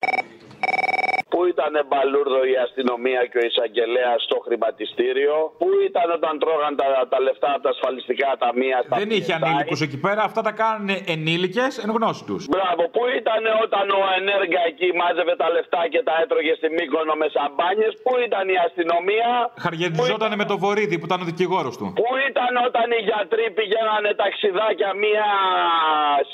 [1.49, 6.87] Πού ήταν μπαλούρδο η αστυνομία και ο εισαγγελέας στο χρηματιστήριο; Πού ήταν όταν τρώγαν τα,
[7.13, 8.79] τα λεφτά από τα ασφαλιστικά ταμεία.
[8.87, 9.39] στα Δεν είχε PSI?
[9.39, 12.43] ανήλικους εκεί πέρα, αυτά τα κάνουν ενήλικες εν γνώση τους.
[12.55, 17.15] Μπράβο, πού ήταν όταν ο Ενέργα εκεί μάζευε τα λεφτά και τα έτρωγε στη Μύκονο
[17.23, 19.29] με σαμπάνιες, πού ήταν η αστυνομία,
[19.65, 21.87] Χαριεντιζόταν με το βορίδι που ήταν ο δικηγόρος του.
[22.01, 25.27] πού ήταν όταν οι γιατροί πηγαίνανε ταξιδάκια, μία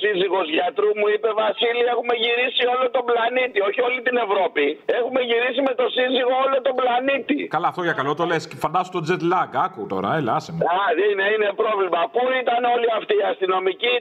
[0.01, 4.67] σύζυγος γιατρού μου είπε Βασίλη έχουμε γυρίσει όλο τον πλανήτη, όχι όλη την Ευρώπη.
[5.05, 7.39] Έχουμε γυρίσει με το σύζυγο όλο τον πλανήτη.
[7.57, 8.43] Καλά, αυτό για καλό το λες.
[8.65, 9.51] Φαντάσου το jet lag.
[9.67, 10.61] Άκου τώρα, έλα, άσε με.
[10.65, 10.79] Α,
[11.11, 12.01] είναι, είναι πρόβλημα.
[12.15, 13.95] Πού ήταν όλοι αυτοί οι αστυνομικοί;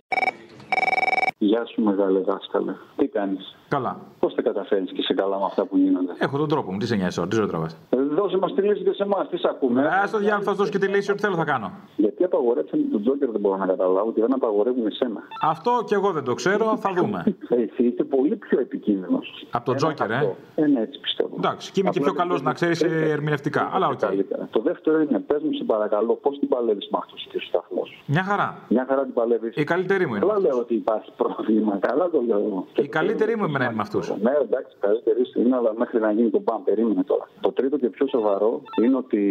[1.37, 2.73] Γεια σου, μεγάλε δάσκαλε.
[2.97, 3.45] Τι κάνεις;
[3.75, 3.99] Καλά.
[4.19, 6.77] Πώς τα καταφέρεις και σε καλά με αυτά που γίνονται; Έχω τον τρόπο μου.
[6.77, 9.29] Τι σε νοιάζει τώρα, τι ζωή τραβάς; Ε, δώσε μας τη λύση και σε εμάς,
[9.29, 11.43] τι σ' ακούμε; Α το διάλογο, θα σου δώσω και τη λύση, ό,τι θέλω θα
[11.43, 11.71] κάνω.
[11.95, 15.21] Γιατί απαγορέψαν τον Τζόκερ δεν μπορώ να καταλάβω και δεν απαγορεύουν εσένα.
[15.41, 17.23] Αυτό και εγώ δεν το ξέρω, θα δούμε.
[17.49, 19.45] Ε, Εσύ είσαι πολύ πιο επικίνδυνος.
[19.51, 21.35] Από τον Τζόκερ, ε; Ε, ναι, έτσι πιστεύω.
[21.37, 22.81] Εντάξει, και είμαι και πιο καλός να ξέρεις
[23.15, 23.69] ερμηνευτικά.
[23.73, 23.99] Αλλά οκ.
[23.99, 24.47] Καλύτερα.
[24.51, 27.81] Το δεύτερο είναι, πες μου σε παρακαλώ, πώς την παλεύεις με αυτούς του σταθμού.
[28.05, 28.57] Μια χαρά.
[28.69, 29.55] Μια χαρά την παλεύεις.
[29.55, 30.25] Η καλύτερη μου είναι.
[30.25, 31.77] Καλά λέω ότι υπάρχει πρόβλημα.
[31.87, 32.65] Καλά το λέω.
[32.75, 34.09] Η καλύτερη μου εμένα είναι με αυτούς.
[34.21, 37.29] Ναι, εντάξει, καλύτερη σου είναι, αλλά μέχρι να γίνει το μπαμ, περίμενε τώρα.
[37.39, 39.21] Το τρίτο και πιο σοβαρό είναι ότι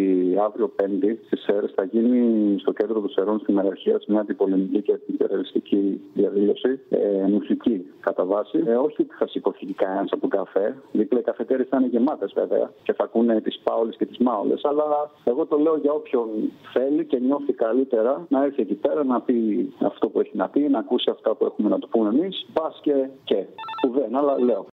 [0.46, 2.20] αύριο Πέμπτη στις Σέρρες θα γίνει
[2.58, 6.80] στο κέντρο των Σερρών στην Ιεραρχία μια αντιπολεμική και αντιιμπεριαλιστική διαδήλωση.
[6.90, 8.62] Ε, μουσική κατά βάση.
[8.66, 10.76] Ε, όχι ότι θα σηκωθεί κανένας από τον καφέ.
[10.92, 14.64] Δίπλα οι καφετέρες θα είναι γεμάτες βέβαια και θα ακούνε τις πάολες και τις μάολες.
[14.64, 16.28] Αλλά εγώ το λέω για όποιον
[16.72, 19.36] θέλει και νιώθει καλύτερα να έρθει εκεί πέρα να πει
[19.80, 22.46] αυτό που έχει να πει, να ακούσει αυτά που έχουμε να του πούμε εμείς.
[22.52, 23.44] Πα και και.
[23.88, 24.66] Ουδέν, αλλά λέω.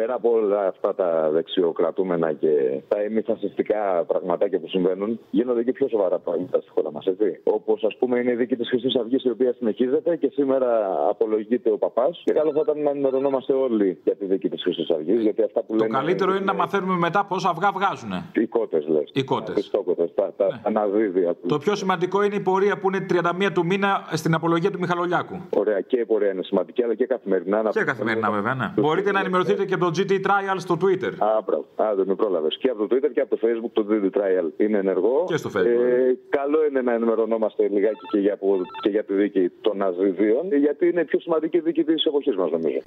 [0.00, 5.88] Πέρα από όλα αυτά τα δεξιοκρατούμενα και τα ημιφασιστικά πραγματάκια που συμβαίνουν, γίνονται και πιο
[5.88, 7.04] σοβαρά πράγματα στη χώρα μας.
[7.42, 10.68] Όπως ας πούμε είναι η δίκη της Χρυσής Αυγής η οποία συνεχίζεται και σήμερα
[11.08, 12.22] απολογείται ο παπάς.
[12.24, 15.20] Και καλό θα ήταν να ενημερωνόμαστε όλοι για τη δίκη της Χρυσής Αυγής.
[15.20, 15.96] Γιατί αυτά που Το λένε.
[15.98, 18.12] καλύτερο είναι να μαθαίνουμε μετά πόσα αυγά βγάζουν.
[18.32, 19.10] Οι κότες λες.
[19.12, 19.70] Οι κότες.
[20.14, 20.60] Τα, τα ναι.
[20.62, 21.48] αναδίδια τους.
[21.48, 23.06] Το πιο σημαντικό είναι η πορεία που είναι
[23.46, 25.40] 31 του μήνα στην απολογία του Μιχαλολιάκου.
[25.56, 27.62] Ωραία, και η πορεία είναι σημαντική, αλλά και καθημερινά.
[27.70, 28.54] Και καθημερινά, βέβαια.
[28.54, 28.72] Ναι.
[28.76, 31.12] Μπορείτε να ενημερωθείτε και από το GT Trial στο Twitter.
[31.18, 31.64] Α, μπράβο.
[31.76, 32.56] Α, δεν με πρόλαβες.
[32.60, 35.24] Και από το Twitter και από το Facebook το GT Trial είναι ενεργό.
[35.26, 35.66] Και στο Facebook.
[35.66, 38.38] Ε, καλό είναι να ενημερωνόμαστε λιγάκι και για,
[38.82, 42.50] και για τη δίκη των Αζιδίων, γιατί είναι η πιο σημαντική δίκη της εποχής μας,
[42.50, 42.78] νομίζω.